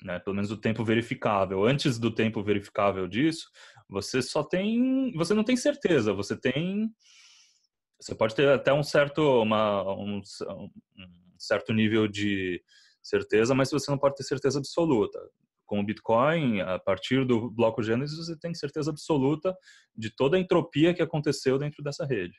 né? 0.04 0.18
Pelo 0.18 0.36
menos 0.36 0.50
o 0.50 0.56
tempo 0.56 0.84
verificável. 0.84 1.64
Antes 1.64 1.98
do 1.98 2.14
tempo 2.14 2.42
verificável 2.42 3.06
disso, 3.06 3.48
você 3.88 4.22
só 4.22 4.42
tem, 4.42 5.12
você 5.14 5.34
não 5.34 5.44
tem 5.44 5.56
certeza. 5.56 6.12
Você 6.12 6.36
tem, 6.36 6.90
você 8.00 8.14
pode 8.14 8.34
ter 8.34 8.48
até 8.48 8.72
um 8.72 8.82
certo, 8.82 9.42
uma, 9.42 9.82
um, 9.94 10.18
um 10.18 10.70
certo 11.38 11.72
nível 11.72 12.08
de 12.08 12.62
certeza, 13.02 13.54
mas 13.54 13.70
você 13.70 13.90
não 13.90 13.98
pode 13.98 14.16
ter 14.16 14.24
certeza 14.24 14.58
absoluta. 14.58 15.18
Com 15.66 15.80
o 15.80 15.84
Bitcoin, 15.84 16.60
a 16.60 16.78
partir 16.78 17.26
do 17.26 17.50
bloco 17.50 17.82
Gênesis, 17.82 18.16
você 18.16 18.38
tem 18.38 18.54
certeza 18.54 18.90
absoluta 18.90 19.56
de 19.96 20.14
toda 20.14 20.36
a 20.36 20.40
entropia 20.40 20.92
que 20.92 21.02
aconteceu 21.02 21.58
dentro 21.58 21.82
dessa 21.82 22.04
rede. 22.04 22.36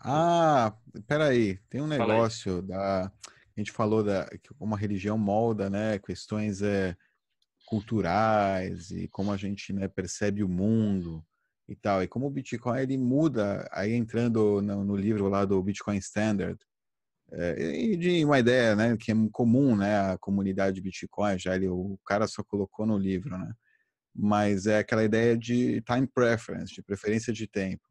Ah, 0.00 0.76
peraí, 1.06 1.58
tem 1.68 1.80
um 1.80 1.86
negócio 1.86 2.62
da 2.62 3.12
a 3.58 3.60
gente 3.60 3.72
falou 3.72 4.04
da 4.04 4.28
como 4.56 4.76
a 4.76 4.78
religião 4.78 5.18
molda, 5.18 5.68
né, 5.68 5.98
questões 5.98 6.62
é, 6.62 6.96
culturais 7.66 8.92
e 8.92 9.08
como 9.08 9.32
a 9.32 9.36
gente 9.36 9.72
né, 9.72 9.88
percebe 9.88 10.44
o 10.44 10.48
mundo 10.48 11.24
e 11.68 11.74
tal. 11.74 12.00
E 12.00 12.06
como 12.06 12.26
o 12.26 12.30
Bitcoin 12.30 12.78
ele 12.80 12.96
muda, 12.96 13.68
aí 13.72 13.94
entrando 13.94 14.62
no, 14.62 14.84
no 14.84 14.96
livro 14.96 15.28
lá 15.28 15.44
do 15.44 15.60
Bitcoin 15.60 15.96
Standard, 15.98 16.56
é, 17.32 17.60
e 17.60 17.96
de 17.96 18.24
uma 18.24 18.38
ideia, 18.38 18.76
né, 18.76 18.96
que 18.96 19.10
é 19.10 19.14
comum, 19.32 19.76
né, 19.76 20.12
a 20.12 20.18
comunidade 20.18 20.80
Bitcoin, 20.80 21.36
já 21.36 21.56
ele, 21.56 21.66
o 21.68 21.98
cara 22.06 22.28
só 22.28 22.44
colocou 22.44 22.86
no 22.86 22.96
livro, 22.96 23.36
né, 23.36 23.52
mas 24.14 24.66
é 24.68 24.78
aquela 24.78 25.02
ideia 25.02 25.36
de 25.36 25.80
time 25.82 26.06
preference, 26.06 26.72
de 26.72 26.82
preferência 26.82 27.32
de 27.32 27.48
tempo, 27.48 27.84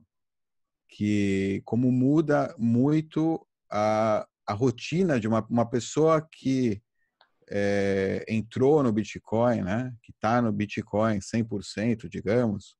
que 0.88 1.62
como 1.66 1.92
muda 1.92 2.56
muito 2.58 3.46
a, 3.70 4.26
a 4.48 4.54
rotina 4.54 5.20
de 5.20 5.28
uma, 5.28 5.46
uma 5.50 5.70
pessoa 5.70 6.26
que 6.32 6.82
é, 7.50 8.26
entrou 8.28 8.82
no 8.82 8.92
Bitcoin, 8.92 9.62
né, 9.62 9.94
que 10.02 10.12
está 10.12 10.42
no 10.42 10.52
Bitcoin 10.52 11.20
100%, 11.20 12.08
digamos, 12.10 12.78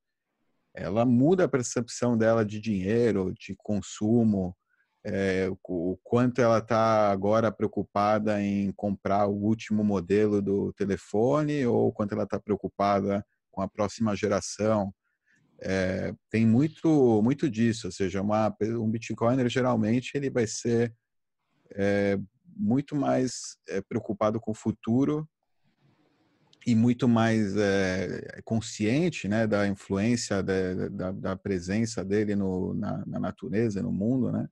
ela 0.74 1.06
muda 1.06 1.46
a 1.46 1.50
percepção 1.50 2.18
dela 2.18 2.46
de 2.46 2.60
dinheiro, 2.60 3.34
de 3.34 3.56
consumo, 3.58 4.56
é, 5.04 5.50
o 5.64 5.98
quanto 6.04 6.42
ela 6.42 6.58
está 6.60 7.10
agora 7.12 7.52
preocupada 7.52 8.42
em 8.42 8.72
comprar 8.74 9.26
o 9.28 9.36
último 9.36 9.84
modelo 9.84 10.42
do 10.42 10.74
telefone 10.74 11.66
ou 11.66 11.94
quanto 11.94 12.14
ela 12.14 12.24
está 12.24 12.40
preocupada 12.40 13.26
com 13.50 13.62
a 13.62 13.68
próxima 13.68 14.16
geração. 14.16 14.94
É, 15.60 16.14
tem 16.30 16.46
muito 16.46 17.22
muito 17.24 17.50
disso, 17.50 17.88
ou 17.88 17.92
seja, 17.92 18.22
uma, 18.22 18.56
um 18.62 18.92
Bitcoiner 18.92 19.50
geralmente 19.50 20.12
ele 20.14 20.30
vai 20.30 20.46
ser 20.46 20.94
é, 21.72 22.20
muito 22.56 22.96
mais 22.96 23.58
é, 23.68 23.82
preocupado 23.82 24.40
com 24.40 24.52
o 24.52 24.56
futuro 24.56 25.28
e 26.66 26.76
muito 26.76 27.08
mais 27.08 27.56
é, 27.56 28.42
consciente 28.44 29.28
né, 29.28 29.48
da 29.48 29.68
influência 29.68 30.44
da, 30.44 30.90
da, 30.90 31.12
da 31.12 31.36
presença 31.36 32.04
dele 32.04 32.36
no, 32.36 32.74
na, 32.74 33.06
na, 33.06 33.20
natureza, 33.20 33.82
no 33.82 33.92
mundo, 33.92 34.32
né? 34.32 34.50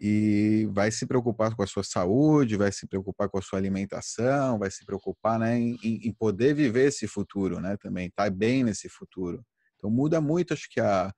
E 0.00 0.68
vai 0.72 0.90
se 0.90 1.06
preocupar 1.06 1.54
com 1.54 1.62
a 1.62 1.66
sua 1.66 1.84
saúde, 1.84 2.56
vai 2.56 2.72
se 2.72 2.86
preocupar 2.86 3.28
com 3.28 3.38
a 3.38 3.42
sua 3.42 3.58
alimentação, 3.58 4.58
vai 4.58 4.70
se 4.70 4.84
preocupar 4.84 5.38
né, 5.38 5.58
em, 5.58 5.78
em 5.82 6.12
poder 6.12 6.54
viver 6.54 6.88
esse 6.88 7.06
futuro, 7.06 7.60
né? 7.60 7.76
Também 7.76 8.06
estar 8.06 8.24
tá 8.24 8.30
bem 8.30 8.64
nesse 8.64 8.88
futuro. 8.88 9.44
Então 9.76 9.90
muda 9.90 10.20
muito, 10.20 10.54
acho 10.54 10.68
que 10.70 10.80
a, 10.80 11.12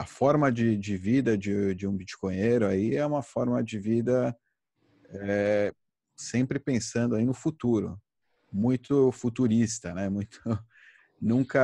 a 0.00 0.06
forma 0.06 0.50
de, 0.50 0.78
de 0.78 0.96
vida 0.96 1.36
de, 1.36 1.74
de 1.74 1.86
um 1.86 1.94
bitcoinheiro 1.94 2.66
aí 2.66 2.96
é 2.96 3.04
uma 3.04 3.22
forma 3.22 3.62
de 3.62 3.78
vida 3.78 4.34
é, 5.10 5.74
sempre 6.16 6.58
pensando 6.58 7.16
aí 7.16 7.24
no 7.26 7.34
futuro, 7.34 8.00
muito 8.50 9.12
futurista, 9.12 9.92
né? 9.92 10.08
Muito 10.08 10.40
nunca 11.20 11.60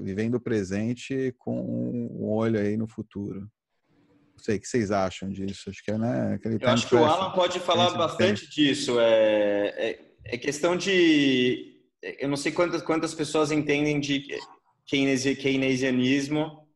vivendo 0.00 0.36
o 0.36 0.40
presente 0.40 1.34
com 1.36 1.60
um 1.60 2.30
olho 2.30 2.58
aí 2.58 2.78
no 2.78 2.88
futuro. 2.88 3.40
Não 3.40 4.38
sei 4.38 4.56
o 4.56 4.60
que 4.60 4.66
vocês 4.66 4.90
acham 4.90 5.28
disso. 5.28 5.68
Acho 5.68 5.84
que 5.84 5.90
é, 5.90 5.98
né? 5.98 6.32
Aquele 6.36 6.56
Eu 6.58 6.68
acho 6.70 6.88
que 6.88 6.94
o 6.94 7.04
Alan 7.04 7.32
pode 7.32 7.60
falar 7.60 7.90
bastante 7.90 8.48
disso. 8.48 8.98
É, 8.98 9.68
é, 9.76 10.00
é, 10.24 10.38
questão 10.38 10.74
de. 10.78 11.78
Eu 12.02 12.30
não 12.30 12.38
sei 12.38 12.52
quantas, 12.52 12.80
quantas 12.80 13.12
pessoas 13.12 13.52
entendem 13.52 14.00
de 14.00 14.26
keynesianismo 14.86 16.69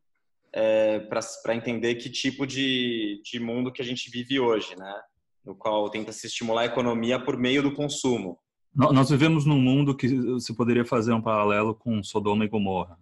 é, 0.55 0.99
para 0.99 1.53
entender 1.53 1.95
que 1.95 2.09
tipo 2.09 2.47
de, 2.47 3.21
de 3.25 3.41
mundo 3.41 3.73
que 3.73 3.81
a 3.81 3.85
gente 3.85 4.09
vive 4.09 4.39
hoje, 4.39 4.73
né? 4.77 5.01
No 5.43 5.53
qual 5.53 5.89
tenta 5.89 6.13
se 6.13 6.27
estimular 6.27 6.61
a 6.61 6.65
economia 6.65 7.19
por 7.19 7.37
meio 7.37 7.61
do 7.61 7.73
consumo. 7.73 8.39
Nós 8.73 9.09
vivemos 9.09 9.45
num 9.45 9.59
mundo 9.59 9.95
que 9.95 10.39
se 10.39 10.55
poderia 10.55 10.85
fazer 10.85 11.13
um 11.13 11.21
paralelo 11.21 11.75
com 11.75 12.01
Sodoma 12.01 12.45
e 12.45 12.47
Gomorra. 12.47 12.97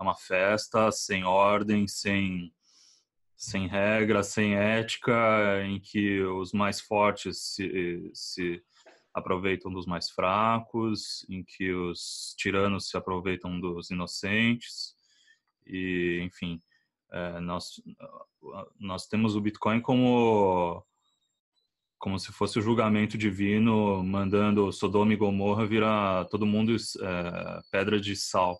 É 0.00 0.02
uma 0.02 0.14
festa 0.14 0.90
sem 0.92 1.24
ordem, 1.24 1.86
sem 1.88 2.52
sem 3.36 3.66
regra, 3.66 4.22
sem 4.22 4.54
ética, 4.54 5.64
em 5.64 5.80
que 5.80 6.22
os 6.22 6.52
mais 6.52 6.80
fortes 6.80 7.38
se, 7.38 8.08
se 8.14 8.62
aproveitam 9.12 9.72
dos 9.72 9.84
mais 9.84 10.08
fracos, 10.10 11.26
em 11.28 11.42
que 11.42 11.72
os 11.72 12.36
tiranos 12.38 12.88
se 12.88 12.96
aproveitam 12.96 13.58
dos 13.58 13.90
inocentes 13.90 14.94
e, 15.66 16.20
enfim, 16.22 16.60
é, 17.12 17.40
nós 17.40 17.80
nós 18.80 19.06
temos 19.06 19.36
o 19.36 19.40
Bitcoin 19.40 19.80
como 19.80 20.84
como 21.98 22.18
se 22.18 22.32
fosse 22.32 22.58
o 22.58 22.62
julgamento 22.62 23.16
divino 23.16 24.02
mandando 24.02 24.72
Sodoma 24.72 25.12
e 25.12 25.16
Gomorra 25.16 25.64
virar 25.64 26.24
todo 26.24 26.44
mundo 26.44 26.74
é, 26.74 27.60
pedra 27.70 28.00
de 28.00 28.16
sal. 28.16 28.58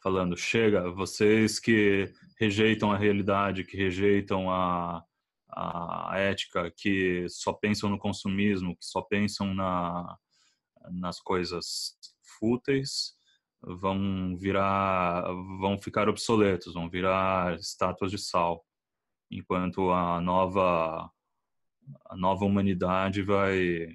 Falando, 0.00 0.36
chega, 0.36 0.92
vocês 0.92 1.58
que 1.58 2.12
rejeitam 2.38 2.92
a 2.92 2.96
realidade, 2.96 3.64
que 3.64 3.76
rejeitam 3.76 4.48
a, 4.48 5.02
a 5.50 6.12
ética, 6.18 6.72
que 6.76 7.26
só 7.28 7.52
pensam 7.52 7.90
no 7.90 7.98
consumismo, 7.98 8.76
que 8.76 8.84
só 8.86 9.02
pensam 9.02 9.52
na, 9.52 10.16
nas 10.92 11.20
coisas 11.20 11.96
fúteis, 12.38 13.17
vão 13.62 14.36
virar, 14.36 15.22
vão 15.60 15.78
ficar 15.78 16.08
obsoletos, 16.08 16.74
vão 16.74 16.88
virar 16.88 17.56
estátuas 17.56 18.10
de 18.10 18.18
sal, 18.18 18.64
enquanto 19.30 19.90
a 19.90 20.20
nova 20.20 21.10
a 22.04 22.16
nova 22.16 22.44
humanidade 22.44 23.22
vai 23.22 23.88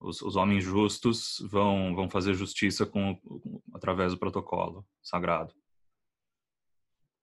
os, 0.00 0.22
os 0.22 0.36
homens 0.36 0.62
justos 0.62 1.38
vão 1.50 1.94
vão 1.94 2.08
fazer 2.08 2.34
justiça 2.34 2.86
com, 2.86 3.16
com 3.16 3.60
através 3.74 4.12
do 4.12 4.18
protocolo 4.18 4.86
sagrado. 5.02 5.54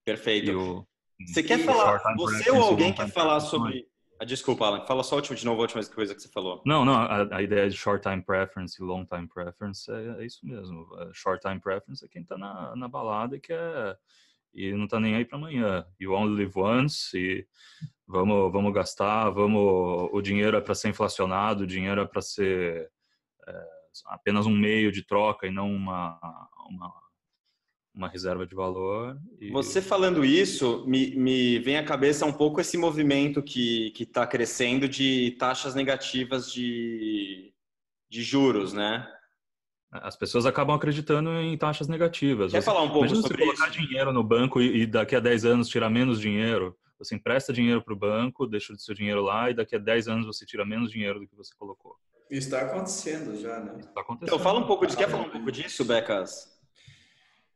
Perfeito. 0.03 0.57
O, 0.57 0.87
você 1.25 1.41
quer 1.41 1.59
falar? 1.59 2.01
Você 2.17 2.51
ou 2.51 2.61
alguém 2.61 2.93
quer 2.93 3.09
falar 3.09 3.39
sobre? 3.39 3.87
Ah, 4.23 4.25
desculpa, 4.25 4.65
Alan. 4.65 4.85
Fala 4.85 5.03
só 5.03 5.19
de 5.19 5.45
novo 5.45 5.59
a 5.59 5.63
última 5.63 5.83
coisa 5.83 6.15
que 6.15 6.21
você 6.21 6.29
falou. 6.29 6.61
Não, 6.65 6.85
não. 6.85 6.95
A, 6.95 7.35
a 7.35 7.41
ideia 7.41 7.69
de 7.69 7.75
short 7.75 8.07
time 8.07 8.21
preference 8.21 8.81
e 8.81 8.85
long 8.85 9.03
time 9.03 9.27
preference 9.27 9.91
é, 9.91 10.21
é 10.21 10.25
isso 10.25 10.47
mesmo. 10.47 10.87
É, 10.97 11.09
short 11.11 11.45
time 11.45 11.59
preference 11.59 12.05
é 12.05 12.07
quem 12.07 12.21
está 12.21 12.37
na, 12.37 12.73
na 12.73 12.87
balada 12.87 13.35
e 13.35 13.41
quer 13.41 13.97
e 14.53 14.71
não 14.71 14.85
está 14.85 14.97
nem 14.97 15.17
aí 15.17 15.25
para 15.25 15.37
amanhã. 15.37 15.85
You 15.99 16.13
only 16.13 16.37
live 16.37 16.53
once 16.55 17.17
e 17.17 17.45
vamos, 18.07 18.49
vamos 18.49 18.73
gastar, 18.73 19.29
vamos, 19.29 20.09
o 20.13 20.21
dinheiro 20.21 20.55
é 20.55 20.61
para 20.61 20.73
ser 20.73 20.87
inflacionado, 20.87 21.63
o 21.63 21.67
dinheiro 21.67 21.99
é 21.99 22.05
para 22.05 22.21
ser 22.21 22.89
é, 23.45 23.65
apenas 24.05 24.45
um 24.45 24.55
meio 24.55 24.89
de 24.89 25.05
troca 25.05 25.47
e 25.47 25.51
não 25.51 25.69
uma, 25.69 26.17
uma, 26.69 26.93
uma 27.93 28.07
reserva 28.07 28.45
de 28.45 28.55
valor. 28.55 29.17
E... 29.39 29.51
Você 29.51 29.81
falando 29.81 30.25
isso, 30.25 30.83
me, 30.87 31.15
me 31.15 31.59
vem 31.59 31.77
à 31.77 31.83
cabeça 31.83 32.25
um 32.25 32.33
pouco 32.33 32.59
esse 32.59 32.77
movimento 32.77 33.41
que 33.41 33.93
está 33.99 34.25
crescendo 34.25 34.89
de 34.89 35.35
taxas 35.37 35.75
negativas 35.75 36.51
de, 36.51 37.53
de 38.09 38.23
juros, 38.23 38.73
né? 38.73 39.07
As 39.91 40.15
pessoas 40.15 40.47
acabam 40.47 40.75
acreditando 40.75 41.29
em 41.29 41.55
taxas 41.55 41.87
negativas. 41.87 42.51
Quer 42.51 42.61
você, 42.61 42.65
falar 42.65 42.81
um 42.81 42.89
pouco 42.89 43.15
sobre 43.15 43.27
você 43.27 43.37
colocar 43.37 43.69
isso? 43.69 43.79
dinheiro 43.79 44.11
no 44.11 44.23
banco 44.23 44.59
e, 44.59 44.81
e, 44.81 44.85
daqui 44.87 45.15
a 45.15 45.19
10 45.19 45.45
anos 45.45 45.69
tirar 45.69 45.89
menos 45.89 46.19
dinheiro. 46.19 46.75
Você 46.97 47.15
empresta 47.15 47.53
dinheiro 47.53 47.83
para 47.83 47.93
o 47.93 47.97
banco, 47.97 48.47
deixa 48.47 48.73
o 48.73 48.79
seu 48.79 48.95
dinheiro 48.95 49.21
lá 49.21 49.51
e 49.51 49.53
daqui 49.53 49.75
a 49.75 49.79
10 49.79 50.07
anos 50.07 50.25
você 50.25 50.47
tira 50.47 50.65
menos 50.65 50.89
dinheiro 50.89 51.19
do 51.19 51.27
que 51.27 51.35
você 51.35 51.53
colocou. 51.55 51.95
Isso 52.31 52.47
está 52.47 52.61
acontecendo 52.61 53.39
já, 53.39 53.59
né? 53.59 53.75
Está 53.77 54.01
acontecendo. 54.01 54.23
Então 54.23 54.39
fala 54.39 54.59
um 54.59 54.65
pouco 54.65 54.87
disso. 54.87 54.97
Quer 54.97 55.09
falar 55.09 55.25
um 55.25 55.29
pouco 55.29 55.51
disso, 55.51 55.85
Becas? 55.85 56.52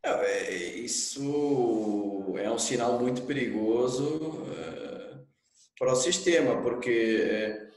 É, 0.03 0.53
isso 0.53 2.35
é 2.37 2.49
um 2.49 2.57
sinal 2.57 2.99
muito 2.99 3.23
perigoso 3.23 4.17
uh, 4.17 5.27
para 5.77 5.91
o 5.91 5.95
sistema, 5.95 6.61
porque 6.61 7.67
uh, 7.69 7.71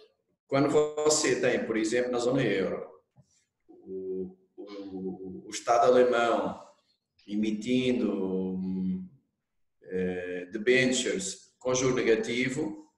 quando 0.46 0.68
você 0.70 1.40
tem, 1.40 1.64
por 1.64 1.76
exemplo, 1.76 2.12
na 2.12 2.18
zona 2.18 2.42
euro, 2.42 2.86
o, 3.68 4.36
o, 4.56 5.44
o 5.46 5.50
Estado 5.50 5.86
alemão 5.86 6.60
emitindo 7.26 8.60
uh, 9.82 10.50
debentures 10.52 11.52
com 11.58 11.74
juro 11.74 11.94
negativo, 11.94 12.90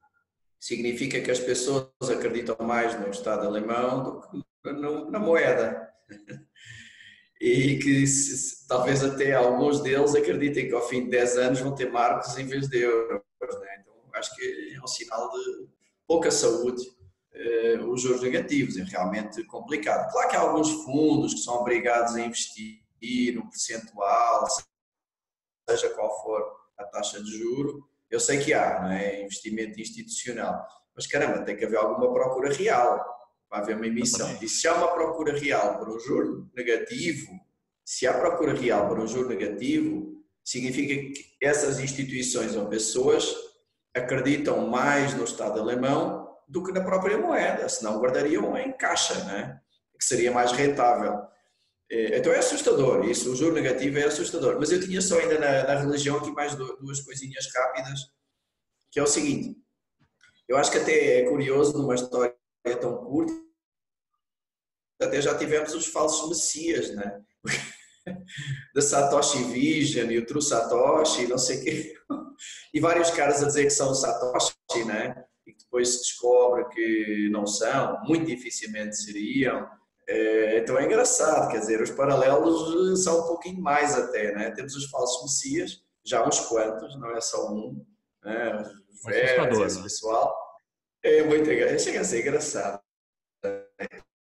significa 0.58 1.20
que 1.20 1.30
as 1.30 1.40
pessoas 1.40 1.88
acreditam 2.11 2.56
mais 2.61 2.98
no 2.98 3.11
Estado 3.11 3.46
alemão 3.46 4.02
do 4.02 4.20
que 4.20 4.42
na 5.11 5.18
moeda. 5.18 5.92
e 7.42 7.76
que 7.81 8.07
se, 8.07 8.68
talvez 8.68 9.02
até 9.02 9.35
alguns 9.35 9.81
deles 9.81 10.14
acreditem 10.14 10.68
que 10.68 10.74
ao 10.74 10.87
fim 10.87 11.02
de 11.02 11.11
10 11.11 11.37
anos 11.38 11.61
vão 11.61 11.74
ter 11.74 11.90
marcos 11.90 12.38
em 12.38 12.46
vez 12.46 12.68
de 12.68 12.78
euros. 12.78 13.20
Né? 13.40 13.78
Então 13.81 13.94
acho 14.14 14.33
que 14.37 14.74
é 14.76 14.81
um 14.81 14.87
sinal 14.87 15.28
de 15.33 15.68
pouca 16.07 16.31
saúde 16.31 16.87
uh, 17.35 17.90
os 17.90 18.00
juros 18.00 18.22
negativos, 18.22 18.76
é 18.76 18.85
realmente 18.85 19.42
complicado. 19.42 20.09
Claro 20.12 20.28
que 20.31 20.37
há 20.37 20.40
alguns 20.40 20.70
fundos 20.85 21.35
que 21.35 21.40
são 21.40 21.55
obrigados 21.55 22.14
a 22.14 22.20
investir 22.20 22.81
no 23.35 23.50
percentual, 23.50 24.46
seja 25.68 25.90
qual 25.94 26.22
for 26.22 26.44
a 26.78 26.85
taxa 26.85 27.20
de 27.20 27.38
juro, 27.38 27.88
eu 28.09 28.20
sei 28.20 28.38
que 28.38 28.55
há, 28.55 28.83
não 28.83 28.92
é? 28.92 29.20
Investimento 29.24 29.81
institucional, 29.81 30.64
mas 30.94 31.09
caramba, 31.09 31.44
tem 31.44 31.57
que 31.57 31.64
haver 31.64 31.78
alguma 31.78 32.12
procura 32.12 32.52
real 32.52 33.05
vai 33.52 33.60
haver 33.60 33.76
uma 33.76 33.86
emissão. 33.86 34.38
E 34.40 34.48
se 34.48 34.66
há 34.66 34.74
uma 34.74 34.94
procura 34.94 35.38
real 35.38 35.78
por 35.78 35.90
um 35.90 36.00
juro 36.00 36.50
negativo, 36.56 37.30
se 37.84 38.06
há 38.06 38.14
procura 38.14 38.54
real 38.54 38.88
por 38.88 38.98
um 38.98 39.06
juro 39.06 39.28
negativo, 39.28 40.24
significa 40.42 40.94
que 40.94 41.36
essas 41.40 41.78
instituições 41.78 42.56
ou 42.56 42.66
pessoas 42.66 43.34
acreditam 43.94 44.66
mais 44.68 45.12
no 45.12 45.24
Estado 45.24 45.60
alemão 45.60 46.34
do 46.48 46.64
que 46.64 46.72
na 46.72 46.82
própria 46.82 47.18
moeda, 47.18 47.68
senão 47.68 48.00
guardariam 48.00 48.56
em 48.56 48.72
caixa, 48.72 49.22
né? 49.24 49.60
que 49.98 50.04
seria 50.04 50.32
mais 50.32 50.50
rentável. 50.52 51.20
É, 51.90 52.18
então 52.18 52.32
é 52.32 52.38
assustador, 52.38 53.04
isso, 53.04 53.30
o 53.30 53.36
juro 53.36 53.54
negativo 53.54 53.98
é 53.98 54.04
assustador. 54.04 54.56
Mas 54.58 54.72
eu 54.72 54.80
tinha 54.80 55.02
só 55.02 55.18
ainda 55.18 55.38
na, 55.38 55.64
na 55.64 55.80
religião 55.80 56.16
aqui 56.16 56.30
mais 56.30 56.54
duas 56.54 57.00
coisinhas 57.02 57.46
rápidas, 57.54 58.00
que 58.90 58.98
é 58.98 59.02
o 59.02 59.06
seguinte, 59.06 59.56
eu 60.48 60.56
acho 60.56 60.70
que 60.70 60.78
até 60.78 61.20
é 61.20 61.28
curioso 61.28 61.76
numa 61.76 61.94
história 61.94 62.34
tão 62.81 63.05
curta, 63.05 63.33
até 65.01 65.20
já 65.20 65.37
tivemos 65.37 65.75
os 65.75 65.87
falsos 65.87 66.29
messias, 66.29 66.94
né? 66.94 67.20
da 68.75 68.83
Satoshi 68.83 69.42
Vision 69.44 70.11
e 70.11 70.18
o 70.18 70.27
True 70.27 70.42
Satoshi, 70.42 71.27
não 71.27 71.38
sei 71.38 71.59
o 71.59 71.64
quê. 71.64 71.94
e 72.75 72.81
vários 72.81 73.11
caras 73.11 73.42
a 73.42 73.46
dizer 73.46 73.64
que 73.64 73.70
são 73.70 73.94
Satoshi, 73.94 74.55
né? 74.87 75.25
E 75.46 75.53
que 75.53 75.64
depois 75.64 75.88
se 75.88 75.98
descobre 75.98 76.68
que 76.68 77.29
não 77.31 77.46
são, 77.46 78.01
muito 78.05 78.27
dificilmente 78.27 78.96
seriam. 78.96 79.68
É, 80.09 80.59
então 80.59 80.79
é 80.79 80.85
engraçado, 80.85 81.51
quer 81.51 81.61
dizer, 81.61 81.81
os 81.81 81.90
paralelos 81.90 83.03
são 83.03 83.20
um 83.20 83.27
pouquinho 83.29 83.61
mais 83.61 83.96
até, 83.96 84.33
né? 84.35 84.51
Temos 84.51 84.75
os 84.75 84.90
falsos 84.90 85.22
messias, 85.22 85.83
já 86.05 86.27
uns 86.27 86.40
quantos, 86.40 86.98
não 86.98 87.11
é 87.16 87.20
só 87.20 87.53
um, 87.53 87.85
né? 88.25 88.62
Os 88.90 89.05
velhos, 89.05 89.77
né? 89.77 89.83
pessoal. 89.83 90.41
É 91.02 91.22
muito 91.24 91.46
chega 91.80 92.00
a 92.00 92.04
ser 92.04 92.20
engraçado. 92.20 92.80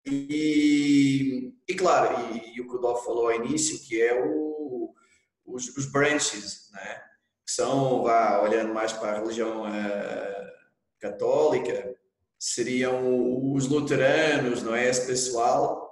E, 0.06 1.52
e 1.68 1.74
claro, 1.74 2.34
e, 2.34 2.56
e 2.56 2.60
o 2.60 2.68
que 2.68 2.76
o 2.76 2.78
Dó 2.78 2.96
falou 2.96 3.28
ao 3.28 3.34
início, 3.34 3.80
que 3.80 4.00
é 4.00 4.14
o, 4.14 4.94
os, 5.44 5.76
os 5.76 5.86
branches, 5.86 6.70
né? 6.72 7.02
que 7.44 7.52
são, 7.52 8.02
vá, 8.02 8.42
olhando 8.42 8.72
mais 8.72 8.92
para 8.92 9.12
a 9.12 9.18
religião 9.20 9.62
uh, 9.62 10.52
católica, 11.00 11.96
seriam 12.38 13.52
os 13.52 13.66
luteranos, 13.66 14.62
não 14.62 14.74
é? 14.74 14.88
Esse 14.88 15.06
pessoal, 15.06 15.90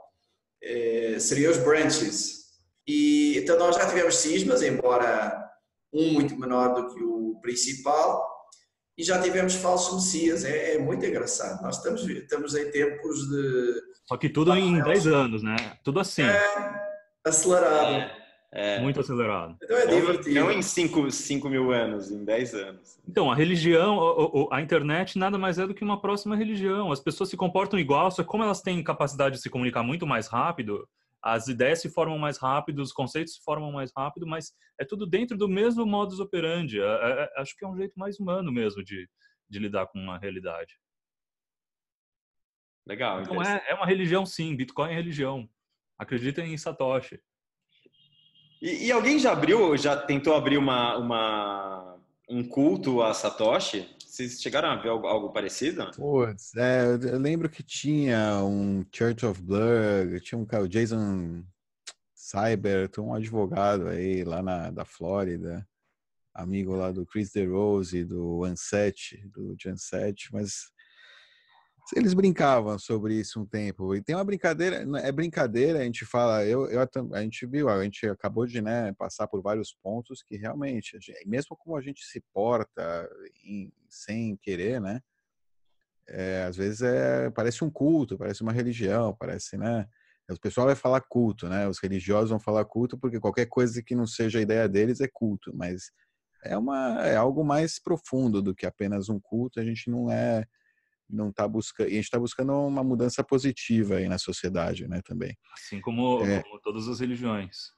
uh, 0.62 1.20
seriam 1.20 1.51
os 1.51 1.59
branches. 1.59 2.46
E, 2.87 3.38
então 3.38 3.59
nós 3.59 3.75
já 3.75 3.88
tivemos 3.88 4.16
cismas, 4.16 4.62
embora 4.62 5.51
um 5.92 6.12
muito 6.12 6.38
menor 6.38 6.75
do 6.75 6.94
que 6.94 7.03
o 7.03 7.40
principal, 7.40 8.36
e 8.97 9.05
já 9.05 9.21
tivemos 9.21 9.55
falsos 9.55 10.05
messias. 10.05 10.45
É, 10.45 10.75
é 10.75 10.79
muito 10.79 11.05
engraçado. 11.05 11.63
Nós 11.63 11.77
estamos, 11.77 12.07
estamos 12.09 12.55
em 12.55 12.71
tempos 12.71 13.29
de. 13.29 13.83
Só 14.07 14.17
que 14.17 14.29
tudo 14.29 14.55
em 14.55 14.81
10 14.81 15.07
anos, 15.07 15.43
né? 15.43 15.57
Tudo 15.85 16.01
assim. 16.01 16.23
É, 16.23 16.81
acelerado. 17.25 17.95
É. 17.95 18.27
É. 18.53 18.81
Muito 18.81 19.01
acelerado. 19.01 19.57
Então 19.63 19.77
é 19.77 19.87
divertido. 19.87 20.35
Não 20.35 20.51
em 20.51 20.63
5 20.63 21.49
mil 21.51 21.73
anos, 21.73 22.11
em 22.11 22.25
10 22.25 22.55
anos. 22.55 22.99
Então, 23.07 23.31
a 23.31 23.35
religião, 23.35 24.49
a, 24.51 24.57
a, 24.57 24.63
internet 24.63 25.19
nada 25.19 25.37
mais 25.37 25.59
é 25.59 25.67
do 25.67 25.75
que 25.75 25.85
uma 25.85 26.01
próxima 26.01 26.35
religião. 26.35 26.91
As 26.91 27.01
pessoas 27.01 27.29
se 27.29 27.37
comportam 27.37 27.79
igual, 27.79 28.11
só 28.11 28.23
que 28.23 28.29
como 28.29 28.45
elas 28.45 28.63
têm 28.63 28.83
capacidade 28.83 29.37
de 29.37 29.43
se 29.43 29.51
comunicar 29.51 29.83
muito 29.83 30.07
mais 30.07 30.27
rápido, 30.29 30.89
as 31.27 31.49
ideias 31.49 31.81
se 31.81 31.91
formam 31.91 32.19
mais 32.19 32.39
rápido, 32.39 32.81
os 32.81 32.93
conceitos 32.93 33.35
se 33.35 33.43
formam 33.43 33.73
mais 33.73 33.91
rápido, 33.97 34.27
mas 34.27 34.53
é 34.79 34.85
tudo 34.85 35.05
dentro 35.05 35.37
do 35.37 35.49
mesmo 35.49 35.85
modus 35.85 36.21
operandi. 36.21 36.81
É, 36.81 36.85
é, 36.85 37.25
é, 37.25 37.41
acho 37.41 37.57
que 37.57 37.65
é 37.65 37.69
um 37.69 37.77
jeito 37.77 37.99
mais 37.99 38.21
humano 38.21 38.53
mesmo 38.53 38.85
de, 38.85 39.09
de 39.49 39.59
lidar 39.59 39.89
com 39.89 39.99
uma 39.99 40.19
realidade. 40.19 40.79
Legal. 42.87 43.23
Então 43.23 43.43
é, 43.43 43.61
é 43.69 43.75
uma 43.75 43.87
religião 43.87 44.25
sim, 44.25 44.55
Bitcoin 44.55 44.93
é 44.93 44.95
religião. 44.95 45.49
Acreditem 45.99 46.55
em 46.55 46.57
Satoshi. 46.57 47.21
E, 48.62 48.87
e, 48.87 48.93
alguém 48.93 49.19
já 49.19 49.33
abriu, 49.33 49.77
já 49.77 49.97
tentou 49.97 50.35
abrir 50.35 50.59
uma, 50.59 50.97
uma, 50.97 51.99
um 52.29 52.47
culto 52.49 53.03
a 53.03 53.12
Satoshi? 53.12 53.96
Vocês 54.16 54.40
chegaram 54.40 54.70
a 54.70 54.76
ver 54.76 54.88
algo, 54.88 55.07
algo 55.07 55.31
parecido? 55.31 55.90
Putz, 55.90 56.57
é, 56.57 56.87
eu 56.87 57.18
lembro 57.18 57.50
que 57.50 57.62
tinha 57.62 58.42
um 58.42 58.83
Church 58.90 59.26
of 59.26 59.42
Blood, 59.42 60.20
tinha 60.20 60.38
um 60.38 60.46
cara, 60.46 60.64
o 60.64 60.68
Jason 60.68 61.44
Cyber, 62.14 62.90
um 62.98 63.12
advogado 63.12 63.88
aí 63.88 64.24
lá 64.24 64.42
na, 64.42 64.70
da 64.70 64.87
Flórida, 64.87 65.68
amigo 66.33 66.74
lá 66.74 66.90
do 66.90 67.05
Chris 67.05 67.31
DeRose, 67.31 68.07
do 68.07 68.42
Anset, 68.42 69.18
do 69.29 69.55
Janset, 69.61 70.33
mas 70.33 70.72
eles 71.94 72.14
brincavam 72.14 72.79
sobre 72.79 73.14
isso 73.14 73.40
um 73.40 73.46
tempo. 73.46 73.94
E 73.94 74.03
tem 74.03 74.14
uma 74.16 74.25
brincadeira, 74.25 74.85
é 75.03 75.12
brincadeira, 75.12 75.79
a 75.79 75.85
gente 75.85 76.05
fala, 76.05 76.44
eu, 76.44 76.68
eu 76.68 76.81
a 77.12 77.22
gente 77.22 77.46
viu, 77.46 77.68
a 77.68 77.85
gente 77.85 78.07
acabou 78.09 78.46
de 78.46 78.61
né, 78.61 78.92
passar 78.94 79.29
por 79.29 79.40
vários 79.40 79.72
pontos 79.72 80.22
que 80.22 80.37
realmente, 80.37 80.99
mesmo 81.25 81.57
como 81.57 81.77
a 81.77 81.81
gente 81.81 82.05
se 82.05 82.20
porta 82.33 83.09
em, 83.44 83.72
sem 83.88 84.37
querer, 84.37 84.81
né? 84.81 85.01
É, 86.09 86.44
às 86.44 86.57
vezes 86.57 86.83
é, 86.83 87.31
parece 87.31 87.64
um 87.64 87.70
culto, 87.70 88.16
parece 88.16 88.42
uma 88.42 88.53
religião, 88.53 89.14
parece, 89.18 89.57
né? 89.57 89.87
O 90.29 90.40
pessoal 90.40 90.66
vai 90.66 90.75
falar 90.75 91.01
culto, 91.03 91.49
né? 91.49 91.68
Os 91.68 91.79
religiosos 91.79 92.31
vão 92.31 92.40
falar 92.40 92.64
culto 92.64 92.99
porque 92.99 93.20
qualquer 93.20 93.46
coisa 93.46 93.83
que 93.83 93.94
não 93.94 94.07
seja 94.07 94.38
a 94.38 94.42
ideia 94.42 94.68
deles 94.68 95.01
é 95.01 95.09
culto, 95.09 95.53
mas 95.55 95.92
é 96.44 96.57
uma 96.57 97.07
é 97.07 97.16
algo 97.16 97.44
mais 97.44 97.81
profundo 97.81 98.42
do 98.42 98.55
que 98.55 98.66
apenas 98.66 99.09
um 99.09 99.20
culto. 99.20 99.61
A 99.61 99.64
gente 99.64 99.88
não 99.88 100.11
é 100.11 100.44
não 101.09 101.31
está 101.31 101.47
buscando, 101.47 101.88
e 101.88 101.92
a 101.92 101.95
gente 101.97 102.05
está 102.05 102.19
buscando 102.19 102.53
uma 102.53 102.83
mudança 102.83 103.23
positiva 103.23 103.97
aí 103.97 104.09
na 104.09 104.19
sociedade, 104.19 104.88
né, 104.88 105.01
também. 105.05 105.37
Assim 105.55 105.81
como, 105.81 106.25
é. 106.25 106.42
como 106.42 106.61
todas 106.61 106.88
as 106.88 107.01
religiões. 107.01 107.75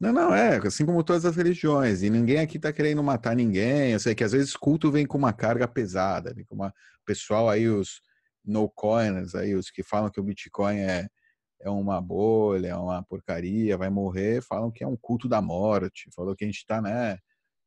Não, 0.00 0.12
não, 0.12 0.34
é, 0.34 0.56
assim 0.66 0.84
como 0.84 1.04
todas 1.04 1.24
as 1.24 1.36
religiões. 1.36 2.02
E 2.02 2.10
ninguém 2.10 2.40
aqui 2.40 2.56
está 2.56 2.72
querendo 2.72 3.02
matar 3.04 3.36
ninguém. 3.36 3.92
Eu 3.92 4.00
sei 4.00 4.16
que 4.16 4.24
às 4.24 4.32
vezes 4.32 4.56
culto 4.56 4.90
vem 4.90 5.06
com 5.06 5.16
uma 5.16 5.32
carga 5.32 5.68
pesada, 5.68 6.34
vem 6.34 6.44
com 6.44 6.56
uma 6.56 6.68
o 6.68 7.04
pessoal 7.04 7.48
aí, 7.48 7.68
os 7.68 8.00
no-coiners, 8.44 9.34
aí, 9.34 9.54
os 9.54 9.70
que 9.70 9.82
falam 9.82 10.10
que 10.10 10.20
o 10.20 10.22
Bitcoin 10.22 10.78
é, 10.78 11.08
é 11.60 11.70
uma 11.70 12.00
bolha, 12.00 12.68
é 12.68 12.76
uma 12.76 13.02
porcaria, 13.02 13.76
vai 13.76 13.90
morrer, 13.90 14.42
falam 14.42 14.70
que 14.70 14.82
é 14.82 14.86
um 14.86 14.96
culto 14.96 15.28
da 15.28 15.40
morte, 15.40 16.10
falou 16.14 16.34
que 16.34 16.44
a 16.44 16.46
gente 16.46 16.58
está, 16.58 16.80
né? 16.82 17.18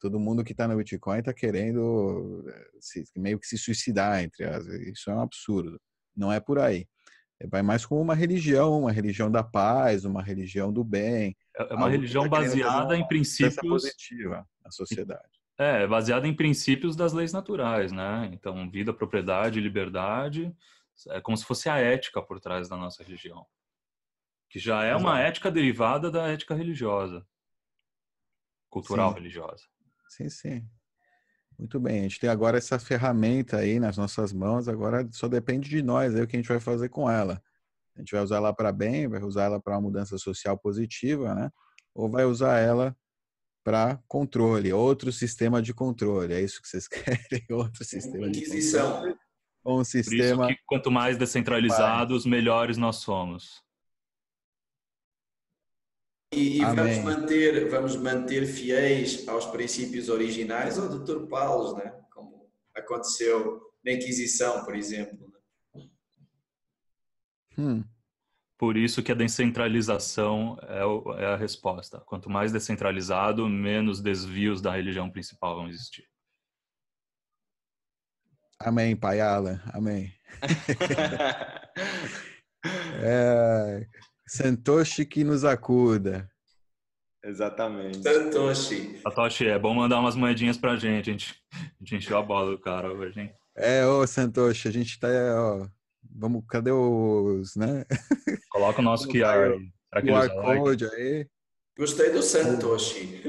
Todo 0.06 0.20
mundo 0.20 0.44
que 0.44 0.52
está 0.52 0.68
no 0.68 0.78
Bitcoin 0.78 1.18
está 1.18 1.34
querendo 1.34 2.46
eh, 2.48 2.70
se, 2.80 3.04
meio 3.16 3.40
que 3.40 3.48
se 3.48 3.58
suicidar 3.58 4.24
entre 4.24 4.46
as. 4.46 4.64
Isso 4.68 5.10
é 5.10 5.16
um 5.16 5.22
absurdo. 5.22 5.82
Não 6.16 6.32
é 6.32 6.40
por 6.40 6.60
aí. 6.60 6.88
É, 7.42 7.48
vai 7.48 7.64
mais 7.64 7.84
como 7.88 8.02
uma 8.02 8.14
religião, 8.14 8.82
uma 8.82 8.92
religião 8.92 9.32
da 9.32 9.44
paz, 9.44 10.06
uma 10.06 10.22
religião 10.22 10.72
do 10.72 10.84
bem. 10.84 11.36
É, 11.58 11.74
é 11.74 11.76
uma 11.76 11.90
religião 11.90 12.24
tá 12.24 12.30
baseada 12.30 12.96
em 12.96 13.08
princípios 13.08 13.56
positiva 13.56 14.48
na 14.64 14.70
sociedade. 14.70 15.28
É, 15.58 15.88
baseada 15.88 16.28
em 16.28 16.36
princípios 16.36 16.96
das 16.96 17.12
leis 17.12 17.34
naturais, 17.34 17.92
né? 17.92 18.30
Então, 18.32 18.70
vida, 18.70 18.94
propriedade, 18.94 19.60
liberdade, 19.60 20.56
é 21.10 21.20
como 21.20 21.36
se 21.36 21.46
fosse 21.46 21.68
a 21.68 21.78
ética 21.78 22.22
por 22.22 22.40
trás 22.40 22.70
da 22.70 22.78
nossa 22.78 23.04
religião, 23.04 23.44
que 24.52 24.60
já 24.60 24.84
é 24.84 24.96
uma 24.96 25.20
ética 25.20 25.50
derivada 25.50 26.12
da 26.12 26.28
ética 26.28 26.54
religiosa, 26.54 27.26
cultural 28.70 29.10
Sim. 29.10 29.16
religiosa. 29.16 29.75
Sim, 30.10 30.30
sim. 30.30 30.68
Muito 31.58 31.80
bem, 31.80 32.00
a 32.00 32.04
gente 32.04 32.20
tem 32.20 32.30
agora 32.30 32.58
essa 32.58 32.78
ferramenta 32.78 33.58
aí 33.58 33.80
nas 33.80 33.98
nossas 33.98 34.34
mãos, 34.34 34.68
agora 34.68 35.08
só 35.12 35.28
depende 35.28 35.70
de 35.70 35.82
nós 35.82 36.14
aí 36.14 36.22
o 36.22 36.28
que 36.28 36.36
a 36.36 36.40
gente 36.40 36.50
vai 36.50 36.60
fazer 36.60 36.90
com 36.90 37.10
ela. 37.10 37.42
A 37.96 38.00
gente 38.00 38.12
vai 38.12 38.22
usar 38.22 38.38
ela 38.38 38.54
para 38.54 38.74
bem, 38.74 39.08
vai 39.08 39.22
usar 39.22 39.46
ela 39.46 39.62
para 39.62 39.74
uma 39.76 39.82
mudança 39.82 40.18
social 40.18 40.58
positiva, 40.58 41.34
né? 41.34 41.50
Ou 41.94 42.10
vai 42.10 42.26
usar 42.26 42.60
ela 42.60 42.96
para 43.64 43.98
controle, 44.08 44.72
outro 44.74 45.12
sistema 45.14 45.62
de 45.62 45.74
controle. 45.74 46.34
É 46.34 46.42
isso 46.42 46.62
que 46.62 46.68
vocês 46.68 46.88
querem? 46.90 47.46
Outro 47.50 47.86
sistema 47.86 48.30
de 48.30 48.42
controle. 48.44 49.16
Um 49.66 49.84
sistema. 49.84 50.46
Por 50.46 50.52
isso 50.52 50.58
que 50.60 50.64
quanto 50.68 50.92
mais 50.92 51.18
descentralizados, 51.18 52.26
melhores 52.26 52.78
nós 52.78 52.98
somos. 52.98 53.64
E, 56.36 56.60
e 56.60 56.66
vamos, 56.66 56.98
manter, 56.98 57.70
vamos 57.70 57.96
manter 57.96 58.46
fiéis 58.46 59.26
aos 59.28 59.46
princípios 59.46 60.10
originais 60.10 60.78
ou 60.78 60.90
deturpá-los, 60.90 61.78
né? 61.78 61.94
como 62.14 62.50
aconteceu 62.76 63.62
na 63.84 63.94
Inquisição, 63.94 64.66
por 64.66 64.76
exemplo. 64.76 65.32
Né? 65.74 65.88
Hum. 67.58 67.84
Por 68.58 68.76
isso 68.76 69.02
que 69.02 69.14
a 69.14 69.16
descentralização 69.16 70.58
é, 70.62 71.24
é 71.24 71.26
a 71.28 71.38
resposta. 71.38 72.00
Quanto 72.02 72.30
mais 72.30 72.52
descentralizado, 72.52 73.48
menos 73.48 74.02
desvios 74.02 74.62
da 74.62 74.72
religião 74.74 75.10
principal 75.10 75.56
vão 75.56 75.70
existir. 75.70 76.06
Amém, 78.60 78.96
Pai 78.96 79.22
Alan. 79.22 79.62
Amém. 79.74 80.14
é, 83.04 83.88
Santoshi 84.28 85.06
que 85.06 85.24
nos 85.24 85.46
acuda. 85.46 86.30
Exatamente. 87.24 88.02
Santoshi. 88.02 89.00
Satoshi, 89.02 89.48
é 89.48 89.58
bom 89.58 89.74
mandar 89.74 90.00
umas 90.00 90.16
moedinhas 90.16 90.58
pra 90.58 90.76
gente. 90.76 91.10
A 91.10 91.14
gente, 91.14 91.36
a 91.52 91.58
gente 91.80 91.96
encheu 91.96 92.18
a 92.18 92.22
bola 92.22 92.52
do 92.52 92.60
cara 92.60 92.92
hoje, 92.92 93.20
hein? 93.20 93.34
É, 93.56 93.86
ô 93.86 94.06
Santoshi, 94.06 94.68
a 94.68 94.72
gente 94.72 95.00
tá, 95.00 95.08
ó, 95.08 95.68
vamos, 96.04 96.44
cadê 96.48 96.72
os, 96.72 97.56
né? 97.56 97.86
Coloca 98.50 98.80
o 98.82 98.84
nosso 98.84 99.08
QR 99.10 99.54
aí. 99.94 100.02
QR 100.02 100.30
Code 100.30 100.86
aí. 100.86 101.28
Gostei 101.78 102.12
do 102.12 102.22
Santoshi. 102.22 103.22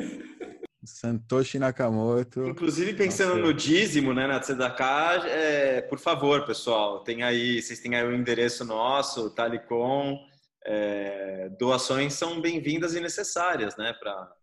Santoshi 0.84 1.58
Nakamoto. 1.58 2.46
Inclusive, 2.46 2.94
pensando 2.94 3.34
Nossa. 3.34 3.42
no 3.42 3.52
dízimo, 3.52 4.14
né, 4.14 4.26
na 4.26 4.38
Tzedakah, 4.38 5.26
é, 5.26 5.80
por 5.82 5.98
favor, 5.98 6.46
pessoal, 6.46 7.00
tem 7.00 7.22
aí, 7.22 7.60
vocês 7.60 7.80
têm 7.80 7.96
aí 7.96 8.06
o 8.06 8.14
endereço 8.14 8.64
nosso, 8.64 9.30
Talicom, 9.30 10.18
é, 10.66 11.48
doações 11.50 12.14
são 12.14 12.40
bem-vindas 12.40 12.94
e 12.94 13.00
necessárias, 13.00 13.76
né, 13.76 13.92
para 13.94 14.34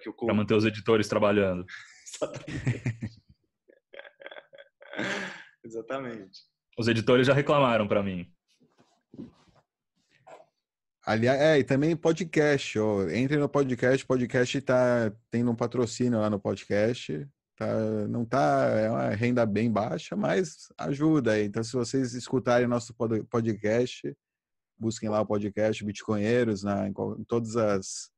que 0.00 0.08
o 0.08 0.14
para 0.14 0.34
manter 0.34 0.54
os 0.54 0.64
editores 0.64 1.08
trabalhando. 1.08 1.66
Exatamente. 2.14 3.02
Exatamente. 5.64 6.40
Os 6.78 6.86
editores 6.88 7.26
já 7.26 7.34
reclamaram 7.34 7.88
para 7.88 8.02
mim. 8.02 8.32
Aliás, 11.04 11.40
é, 11.40 11.58
e 11.58 11.64
também 11.64 11.96
podcast, 11.96 12.78
ó. 12.78 13.08
Entre 13.08 13.36
no 13.36 13.48
podcast, 13.48 14.06
podcast 14.06 14.60
tá 14.60 15.12
tendo 15.30 15.50
um 15.50 15.56
patrocínio 15.56 16.20
lá 16.20 16.30
no 16.30 16.38
podcast. 16.38 17.28
Tá, 17.56 17.66
não 18.08 18.24
tá, 18.24 18.66
é 18.76 18.88
uma 18.88 19.08
renda 19.10 19.44
bem 19.44 19.70
baixa, 19.70 20.14
mas 20.14 20.68
ajuda 20.78 21.32
aí. 21.32 21.46
Então, 21.46 21.64
se 21.64 21.72
vocês 21.72 22.14
escutarem 22.14 22.68
nosso 22.68 22.94
podcast, 23.28 24.16
busquem 24.82 25.08
lá 25.08 25.20
o 25.20 25.26
podcast 25.26 25.84
Bitcoinheiros 25.84 26.64
na, 26.64 26.88
em, 26.88 26.90
em 26.90 27.24
todas 27.24 27.56
as 27.56 28.10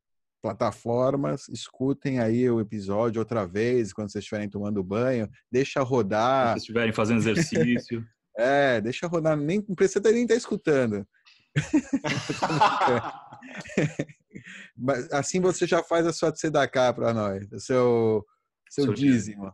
plataformas, 0.43 1.47
escutem 1.49 2.21
aí 2.21 2.49
o 2.51 2.61
episódio 2.61 3.21
outra 3.21 3.47
vez, 3.47 3.93
quando 3.93 4.11
vocês 4.11 4.25
estiverem 4.25 4.49
tomando 4.49 4.83
banho, 4.83 5.29
deixa 5.53 5.83
rodar. 5.83 6.55
Se 6.55 6.61
estiverem 6.61 6.93
fazendo 6.93 7.19
exercício. 7.19 8.05
é, 8.37 8.81
deixa 8.81 9.07
rodar, 9.07 9.37
nem 9.37 9.63
não 9.67 9.75
precisa 9.75 10.01
nem 10.11 10.23
estar 10.23 10.35
escutando. 10.35 11.07
assim 15.13 15.41
você 15.41 15.67
já 15.67 15.83
faz 15.83 16.07
a 16.07 16.13
sua 16.13 16.31
tzedakah 16.33 16.93
para 16.93 17.15
nós, 17.15 17.51
o 17.53 17.61
seu, 17.61 18.27
seu, 18.69 18.85
seu 18.85 18.95
dízimo. 18.95 19.53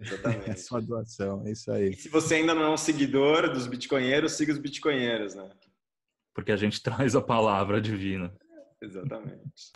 Exatamente. 0.00 0.28
É 0.50 0.54
sua 0.54 0.80
doação, 0.80 1.46
é 1.46 1.52
isso 1.52 1.70
aí. 1.70 1.90
E 1.90 1.96
se 1.96 2.08
você 2.08 2.36
ainda 2.36 2.54
não 2.54 2.62
é 2.62 2.70
um 2.70 2.76
seguidor 2.76 3.52
dos 3.52 3.66
bitcoinheiros, 3.66 4.32
siga 4.32 4.52
os 4.52 4.58
bitcoinheiros, 4.58 5.34
né? 5.34 5.48
Porque 6.38 6.52
a 6.52 6.56
gente 6.56 6.80
traz 6.84 7.16
a 7.16 7.20
palavra 7.20 7.80
divina. 7.80 8.32
Exatamente. 8.80 9.72